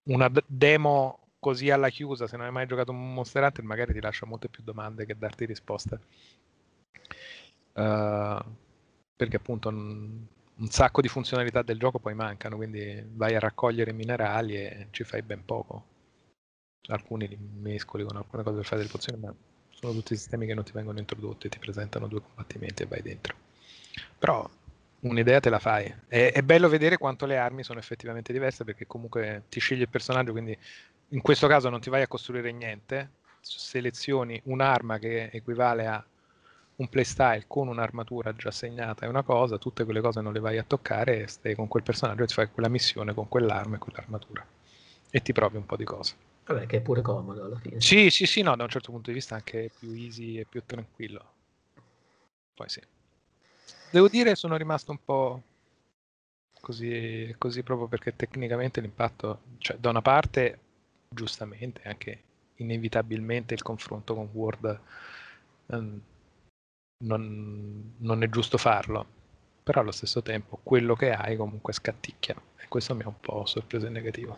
una 0.03 0.27
d- 0.27 0.43
demo 0.45 1.19
così 1.39 1.69
alla 1.71 1.89
chiusa, 1.89 2.27
se 2.27 2.35
non 2.37 2.47
hai 2.47 2.51
mai 2.51 2.67
giocato 2.67 2.91
un 2.91 3.13
Monster 3.13 3.43
Hunter, 3.43 3.63
magari 3.63 3.93
ti 3.93 4.01
lascia 4.01 4.25
molte 4.25 4.49
più 4.49 4.61
domande 4.63 5.05
che 5.05 5.17
darti 5.17 5.45
risposte. 5.45 5.99
Eh, 7.75 8.39
perché 9.15 9.37
appunto 9.37 9.69
un, 9.69 10.25
un 10.55 10.67
sacco 10.67 11.01
di 11.01 11.07
funzionalità 11.07 11.61
del 11.61 11.79
gioco 11.79 11.99
poi 11.99 12.13
mancano, 12.13 12.55
quindi 12.55 13.03
vai 13.13 13.35
a 13.35 13.39
raccogliere 13.39 13.93
minerali 13.93 14.55
e 14.55 14.87
ci 14.91 15.03
fai 15.03 15.21
ben 15.21 15.43
poco. 15.43 15.93
Alcuni 16.87 17.27
li 17.27 17.37
mescoli 17.37 18.03
con 18.03 18.15
alcune 18.17 18.43
cose 18.43 18.57
per 18.57 18.65
fare 18.65 18.77
delle 18.77 18.91
pozioni, 18.91 19.19
ma 19.19 19.33
sono 19.69 19.93
tutti 19.93 20.15
sistemi 20.15 20.45
che 20.45 20.53
non 20.53 20.63
ti 20.63 20.71
vengono 20.71 20.99
introdotti, 20.99 21.49
ti 21.49 21.59
presentano 21.59 22.07
due 22.07 22.21
combattimenti 22.21 22.83
e 22.83 22.85
vai 22.85 23.01
dentro. 23.01 23.35
Però 24.17 24.47
un'idea 25.01 25.39
te 25.39 25.49
la 25.49 25.59
fai. 25.59 25.93
È, 26.07 26.31
è, 26.33 26.41
bello 26.41 26.69
vedere 26.69 26.97
quanto 26.97 27.25
le 27.25 27.37
armi 27.37 27.63
sono 27.63 27.79
effettivamente 27.79 28.31
diverse 28.31 28.63
perché 28.63 28.85
comunque 28.85 29.43
ti 29.49 29.59
scegli 29.59 29.81
il 29.81 29.89
personaggio, 29.89 30.31
quindi 30.31 30.57
in 31.09 31.21
questo 31.21 31.47
caso 31.47 31.69
non 31.69 31.81
ti 31.81 31.89
vai 31.89 32.01
a 32.01 32.07
costruire 32.07 32.51
niente, 32.51 33.11
selezioni 33.41 34.39
un'arma 34.45 34.97
che 34.97 35.29
equivale 35.31 35.87
a 35.87 36.03
un 36.77 36.89
playstyle 36.89 37.45
con 37.47 37.67
un'armatura 37.67 38.35
già 38.35 38.51
segnata 38.51 39.05
è 39.05 39.09
una 39.09 39.23
cosa, 39.23 39.57
tutte 39.57 39.85
quelle 39.85 40.01
cose 40.01 40.21
non 40.21 40.33
le 40.33 40.39
vai 40.39 40.57
a 40.57 40.63
toccare 40.63 41.21
e 41.21 41.27
stai 41.27 41.55
con 41.55 41.67
quel 41.67 41.83
personaggio 41.83 42.23
e 42.23 42.27
ti 42.27 42.33
fai 42.33 42.51
quella 42.51 42.69
missione 42.69 43.13
con 43.13 43.29
quell'arma 43.29 43.75
e 43.75 43.79
quell'armatura 43.79 44.45
e 45.09 45.21
ti 45.21 45.31
provi 45.31 45.57
un 45.57 45.65
po' 45.65 45.77
di 45.77 45.85
cose. 45.85 46.15
Vabbè, 46.45 46.65
che 46.65 46.77
è 46.77 46.81
pure 46.81 47.01
comodo 47.01 47.45
alla 47.45 47.57
fine. 47.57 47.79
Sì, 47.79 48.09
sì, 48.09 48.25
sì, 48.25 48.41
no, 48.41 48.55
da 48.55 48.63
un 48.63 48.69
certo 48.69 48.91
punto 48.91 49.09
di 49.09 49.15
vista 49.15 49.35
anche 49.35 49.71
più 49.79 49.91
easy 49.93 50.37
e 50.37 50.45
più 50.45 50.61
tranquillo. 50.65 51.33
Poi 52.53 52.69
sì. 52.69 52.81
Devo 53.89 54.09
dire 54.09 54.35
sono 54.35 54.57
rimasto 54.57 54.91
un 54.91 54.99
po' 55.03 55.41
così, 56.59 57.33
così 57.37 57.63
proprio 57.63 57.87
perché 57.87 58.15
tecnicamente 58.15 58.81
l'impatto, 58.81 59.41
cioè 59.59 59.77
da 59.77 59.89
una 59.89 60.01
parte 60.01 60.59
giustamente 61.07 61.81
anche 61.85 62.21
inevitabilmente 62.55 63.53
il 63.53 63.61
confronto 63.61 64.13
con 64.13 64.29
Word 64.33 64.79
um, 65.67 66.01
non, 66.97 67.93
non, 67.97 68.23
è 68.23 68.29
giusto 68.29 68.57
farlo, 68.57 69.05
però 69.63 69.81
allo 69.81 69.91
stesso 69.91 70.21
tempo 70.21 70.59
quello 70.63 70.95
che 70.95 71.11
hai 71.11 71.35
comunque 71.35 71.73
scatticchia 71.73 72.35
e 72.57 72.67
questo 72.67 72.95
mi 72.95 73.03
ha 73.03 73.07
un 73.07 73.19
po' 73.19 73.45
sorpreso 73.45 73.87
in 73.87 73.93
negativo. 73.93 74.37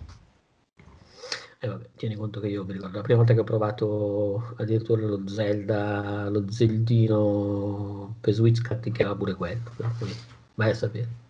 E 1.60 1.67
vabbè, 1.67 1.89
tieni 1.96 2.15
conto 2.15 2.39
che 2.39 2.48
io 2.48 2.63
mi 2.63 2.74
ricordo 2.74 2.98
la 2.98 3.04
prima 3.04 3.17
volta 3.17 3.34
che 3.34 3.39
ho 3.39 3.43
provato 3.43 4.54
addirittura 4.58 5.02
lo 5.02 5.28
Zelda, 5.28 6.30
lo 6.30 6.50
Zeldino 6.52 8.15
per 8.22 8.34
Switch 8.34 8.58
scatticchiava 8.58 9.15
pure 9.15 9.34
quello, 9.34 9.72
quindi 9.98 10.15
vai 10.56 10.70
a 10.70 10.76
sapere. 10.76 11.26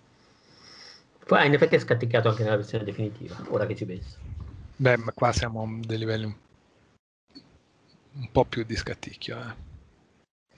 Poi 1.25 1.45
in 1.45 1.53
effetti 1.53 1.75
è 1.75 1.79
scatticchiato 1.79 2.29
anche 2.29 2.43
nella 2.43 2.57
versione 2.57 2.83
definitiva, 2.83 3.37
ora 3.49 3.65
che 3.65 3.75
ci 3.75 3.85
penso. 3.85 4.17
Beh, 4.75 4.97
ma 4.97 5.11
qua 5.13 5.31
siamo 5.31 5.63
a 5.63 5.85
dei 5.85 5.97
livelli 5.97 6.25
un, 6.25 6.35
un 8.13 8.31
po' 8.31 8.45
più 8.45 8.63
di 8.63 8.75
scatticchio, 8.75 9.37
eh 9.37 9.66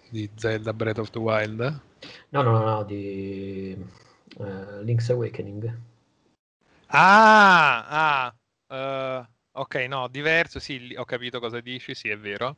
di 0.09 0.29
Zelda 0.35 0.73
Breath 0.73 0.99
of 0.99 1.09
the 1.11 1.19
Wild? 1.19 1.81
No, 2.29 2.41
no, 2.41 2.51
no, 2.51 2.63
no 2.63 2.83
di 2.83 3.75
uh, 4.37 4.81
Link's 4.81 5.09
Awakening. 5.09 5.77
Ah, 6.87 7.85
ah 7.87 8.35
uh, 8.69 9.25
ok, 9.51 9.75
no, 9.87 10.07
diverso, 10.07 10.59
sì, 10.59 10.93
ho 10.97 11.05
capito 11.05 11.39
cosa 11.39 11.59
dici, 11.59 11.93
sì, 11.93 12.09
è 12.09 12.17
vero. 12.17 12.57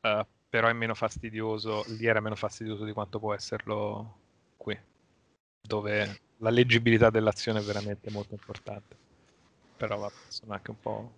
Uh, 0.00 0.24
però 0.48 0.68
è 0.68 0.72
meno 0.72 0.94
fastidioso, 0.94 1.84
lì 1.88 2.06
era 2.06 2.20
meno 2.20 2.34
fastidioso 2.34 2.84
di 2.84 2.92
quanto 2.92 3.18
può 3.18 3.34
esserlo 3.34 4.18
qui, 4.56 4.78
dove 5.60 6.20
la 6.38 6.50
leggibilità 6.50 7.08
dell'azione 7.08 7.60
è 7.60 7.62
veramente 7.62 8.10
molto 8.10 8.34
importante. 8.34 8.96
Però 9.76 9.96
vabbè, 9.96 10.14
sono 10.28 10.52
anche 10.52 10.70
un 10.70 10.80
po' 10.80 11.12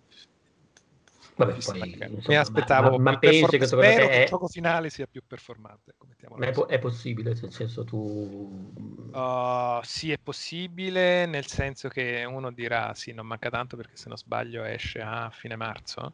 Vabbè, 1.37 1.51
poi, 1.51 1.97
insomma, 2.07 2.21
mi 2.27 2.35
aspettavo 2.37 2.97
ma, 2.97 3.11
ma 3.11 3.19
penso 3.19 3.47
che 3.47 3.65
spero 3.65 4.07
che 4.07 4.21
il 4.21 4.27
gioco 4.27 4.47
finale 4.47 4.89
sia 4.89 5.05
più 5.05 5.21
performante 5.27 5.93
ma 6.37 6.47
è, 6.47 6.51
po- 6.51 6.65
è, 6.65 6.79
possibile 6.79 7.33
nel 7.33 7.51
senso 7.51 7.83
tu 7.83 8.71
uh, 9.11 9.81
sì 9.81 10.11
è 10.11 10.17
possibile 10.17 11.25
nel 11.25 11.45
senso 11.45 11.89
che 11.89 12.25
uno 12.25 12.51
dirà 12.51 12.93
sì 12.93 13.11
non 13.11 13.27
manca 13.27 13.49
tanto 13.49 13.75
perché 13.75 13.97
se 13.97 14.07
non 14.07 14.17
sbaglio 14.17 14.63
esce 14.63 15.01
a 15.01 15.29
fine 15.29 15.57
marzo 15.57 16.13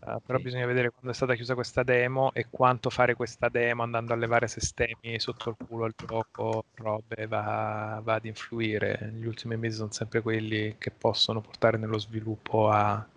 uh, 0.00 0.20
però 0.22 0.36
sì. 0.36 0.44
bisogna 0.44 0.66
vedere 0.66 0.90
quando 0.90 1.10
è 1.10 1.14
stata 1.14 1.34
chiusa 1.34 1.54
questa 1.54 1.82
demo 1.82 2.30
e 2.34 2.48
quanto 2.50 2.90
fare 2.90 3.14
questa 3.14 3.48
demo 3.48 3.82
andando 3.82 4.12
a 4.12 4.16
levare 4.16 4.46
sistemi 4.46 5.18
sotto 5.20 5.48
il 5.48 5.56
culo 5.66 5.84
al 5.84 5.94
gioco 5.96 6.66
robe 6.74 7.26
va, 7.26 7.98
va 8.02 8.14
ad 8.14 8.26
influire. 8.26 9.10
Gli 9.14 9.24
ultimi 9.24 9.56
mesi 9.56 9.76
sono 9.76 9.90
sempre 9.90 10.20
quelli 10.20 10.76
che 10.78 10.90
possono 10.90 11.40
portare 11.40 11.78
nello 11.78 11.98
sviluppo 11.98 12.68
a 12.68 13.08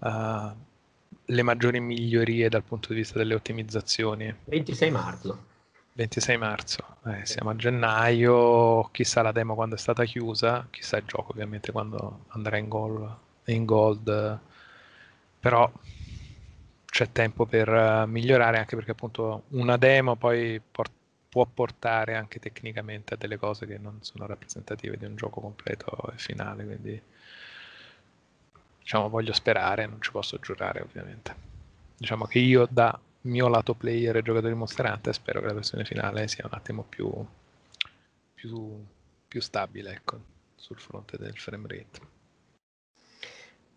uh, 0.00 0.54
le 1.24 1.42
maggiori 1.42 1.80
migliorie 1.80 2.48
dal 2.48 2.62
punto 2.62 2.88
di 2.88 2.96
vista 2.96 3.18
delle 3.18 3.34
ottimizzazioni. 3.34 4.34
26 4.44 4.90
marzo. 4.90 5.48
26 5.92 6.36
marzo, 6.38 6.96
eh, 7.06 7.26
siamo 7.26 7.50
a 7.50 7.56
gennaio, 7.56 8.88
chissà 8.92 9.22
la 9.22 9.32
demo 9.32 9.54
quando 9.54 9.74
è 9.74 9.78
stata 9.78 10.04
chiusa, 10.04 10.66
chissà 10.70 10.96
il 10.96 11.04
gioco 11.04 11.32
ovviamente 11.32 11.72
quando 11.72 12.24
andrà 12.28 12.56
in, 12.56 12.68
goal, 12.68 13.16
in 13.46 13.64
gold, 13.64 14.38
però 15.40 15.70
c'è 16.86 17.12
tempo 17.12 17.44
per 17.46 17.68
uh, 17.68 18.08
migliorare 18.08 18.58
anche 18.58 18.76
perché 18.76 18.92
appunto 18.92 19.44
una 19.50 19.76
demo 19.76 20.16
poi 20.16 20.60
port- 20.60 20.90
può 21.28 21.46
portare 21.46 22.16
anche 22.16 22.40
tecnicamente 22.40 23.14
a 23.14 23.16
delle 23.16 23.36
cose 23.36 23.66
che 23.66 23.78
non 23.78 23.98
sono 24.02 24.26
rappresentative 24.26 24.96
di 24.96 25.04
un 25.04 25.16
gioco 25.16 25.40
completo 25.40 26.10
e 26.12 26.18
finale, 26.18 26.64
quindi 26.64 27.00
diciamo, 28.90 29.08
voglio 29.08 29.32
sperare, 29.32 29.86
non 29.86 30.02
ci 30.02 30.10
posso 30.10 30.38
giurare 30.40 30.80
ovviamente. 30.80 31.48
Diciamo 31.96 32.24
che 32.24 32.40
io 32.40 32.66
da 32.68 32.98
mio 33.22 33.46
lato 33.46 33.74
player 33.74 34.16
e 34.16 34.22
giocatore 34.22 34.54
mostrante 34.54 35.12
spero 35.12 35.40
che 35.40 35.46
la 35.46 35.52
versione 35.52 35.84
finale 35.84 36.26
sia 36.26 36.44
un 36.50 36.56
attimo 36.58 36.82
più, 36.82 37.08
più, 38.34 38.84
più 39.28 39.40
stabile 39.40 39.92
ecco, 39.92 40.18
sul 40.56 40.80
fronte 40.80 41.18
del 41.18 41.36
frame 41.36 41.68
rate. 41.68 42.00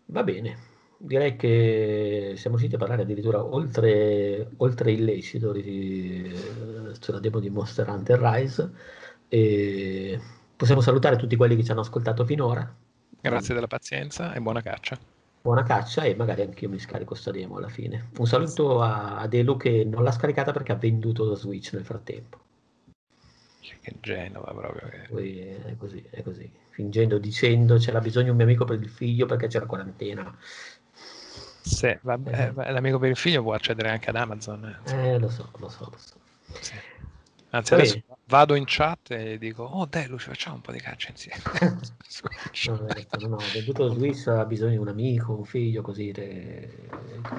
Va 0.06 0.24
bene, 0.24 0.58
direi 0.96 1.36
che 1.36 2.32
siamo 2.36 2.56
riusciti 2.56 2.74
a 2.74 2.78
parlare 2.78 3.02
addirittura 3.02 3.44
oltre, 3.44 4.48
oltre 4.56 4.90
illecito 4.90 5.52
di, 5.52 6.28
sulla 6.98 7.20
demo 7.20 7.38
di 7.38 7.50
Monster 7.50 7.88
Hunter 7.88 8.18
Rise 8.18 8.70
e 9.28 10.20
possiamo 10.56 10.80
salutare 10.80 11.14
tutti 11.14 11.36
quelli 11.36 11.54
che 11.54 11.62
ci 11.62 11.70
hanno 11.70 11.82
ascoltato 11.82 12.24
finora 12.24 12.82
Grazie 13.30 13.54
della 13.54 13.66
pazienza 13.66 14.34
e 14.34 14.40
buona 14.40 14.60
caccia. 14.60 14.98
Buona 15.40 15.62
caccia 15.62 16.02
e 16.02 16.14
magari 16.14 16.42
anche 16.42 16.64
io 16.64 16.70
mi 16.70 16.78
scarico 16.78 17.14
sta 17.14 17.30
demo 17.30 17.56
alla 17.56 17.68
fine. 17.68 18.10
Un 18.18 18.26
saluto 18.26 18.82
a, 18.82 19.18
a 19.18 19.26
Delu 19.26 19.56
che 19.56 19.82
non 19.84 20.04
l'ha 20.04 20.12
scaricata 20.12 20.52
perché 20.52 20.72
ha 20.72 20.76
venduto 20.76 21.24
la 21.24 21.34
Switch 21.34 21.72
nel 21.72 21.86
frattempo. 21.86 22.38
Che 23.60 23.94
Genova 24.00 24.52
proprio. 24.52 24.88
Che... 24.90 25.06
Poi 25.08 25.38
è 25.38 25.74
così, 25.78 26.04
è 26.10 26.22
così. 26.22 26.50
Fingendo, 26.68 27.16
dicendo 27.16 27.78
c'era 27.78 28.00
bisogno 28.00 28.32
un 28.32 28.36
mio 28.36 28.44
amico 28.44 28.66
per 28.66 28.78
il 28.78 28.90
figlio 28.90 29.24
perché 29.24 29.46
c'era 29.46 29.64
quarantena. 29.64 30.36
Sì, 31.62 31.96
vabbè, 32.02 32.52
eh. 32.56 32.72
l'amico 32.72 32.98
per 32.98 33.08
il 33.08 33.16
figlio 33.16 33.42
può 33.42 33.54
accedere 33.54 33.88
anche 33.88 34.10
ad 34.10 34.16
Amazon. 34.16 34.80
Eh, 34.84 35.08
eh 35.08 35.18
lo 35.18 35.30
so, 35.30 35.48
lo 35.56 35.68
so, 35.70 35.88
lo 35.90 35.96
so. 35.96 36.14
Sì. 36.60 36.74
Anzi, 37.54 37.74
adesso 37.74 38.02
vado 38.26 38.56
in 38.56 38.64
chat 38.66 39.12
e 39.12 39.38
dico, 39.38 39.62
oh 39.62 39.86
dai 39.86 40.08
Lucio, 40.08 40.30
facciamo 40.30 40.56
un 40.56 40.60
po' 40.60 40.72
di 40.72 40.80
caccia 40.80 41.10
insieme. 41.10 41.40
no, 42.66 42.86
no, 43.20 43.28
no, 43.28 43.36
ho 43.36 43.52
veduto 43.52 43.86
Luis 43.94 44.26
ha 44.26 44.44
bisogno 44.44 44.72
di 44.72 44.76
un 44.78 44.88
amico, 44.88 45.34
un 45.34 45.44
figlio, 45.44 45.80
così. 45.80 46.10
È 46.10 46.68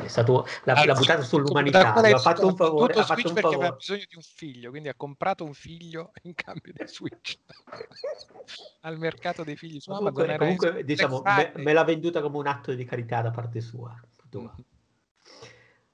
stato, 0.05 0.47
l'ha, 0.63 0.71
allora, 0.71 0.93
l'ha 0.93 0.93
buttato 0.93 1.21
sull'umanità, 1.21 1.93
ha 1.93 2.17
fatto 2.17 2.47
un 2.47 2.55
favore. 2.55 2.93
Ha 2.93 3.03
fatto 3.03 3.27
un 3.27 3.33
perché 3.33 3.41
favore. 3.41 3.55
aveva 3.55 3.75
bisogno 3.75 4.03
di 4.07 4.15
un 4.15 4.21
figlio, 4.21 4.69
quindi 4.69 4.87
ha 4.87 4.95
comprato 4.95 5.43
un 5.43 5.53
figlio 5.53 6.13
in 6.21 6.33
cambio 6.33 6.71
di 6.73 6.87
Switch. 6.87 7.37
Al 8.81 8.97
mercato 8.97 9.43
dei 9.43 9.57
figli 9.57 9.81
su. 9.81 9.91
Comunque, 9.91 10.37
comunque 10.37 10.85
diciamo, 10.85 11.21
me, 11.23 11.51
me, 11.55 11.73
l'ha 11.73 11.83
venduta 11.83 12.21
come 12.21 12.37
un 12.37 12.47
atto 12.47 12.73
di 12.73 12.85
carità 12.85 13.21
da 13.21 13.31
parte 13.31 13.59
sua. 13.59 13.93
Mm-hmm. 14.33 14.47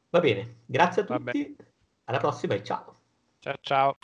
Va 0.10 0.20
bene, 0.20 0.56
grazie 0.68 1.02
a 1.02 1.06
tutti, 1.06 1.56
alla 2.06 2.20
prossima 2.20 2.54
e 2.54 2.64
ciao. 2.64 3.00
Ciao 3.42 3.58
ciao. 3.64 4.00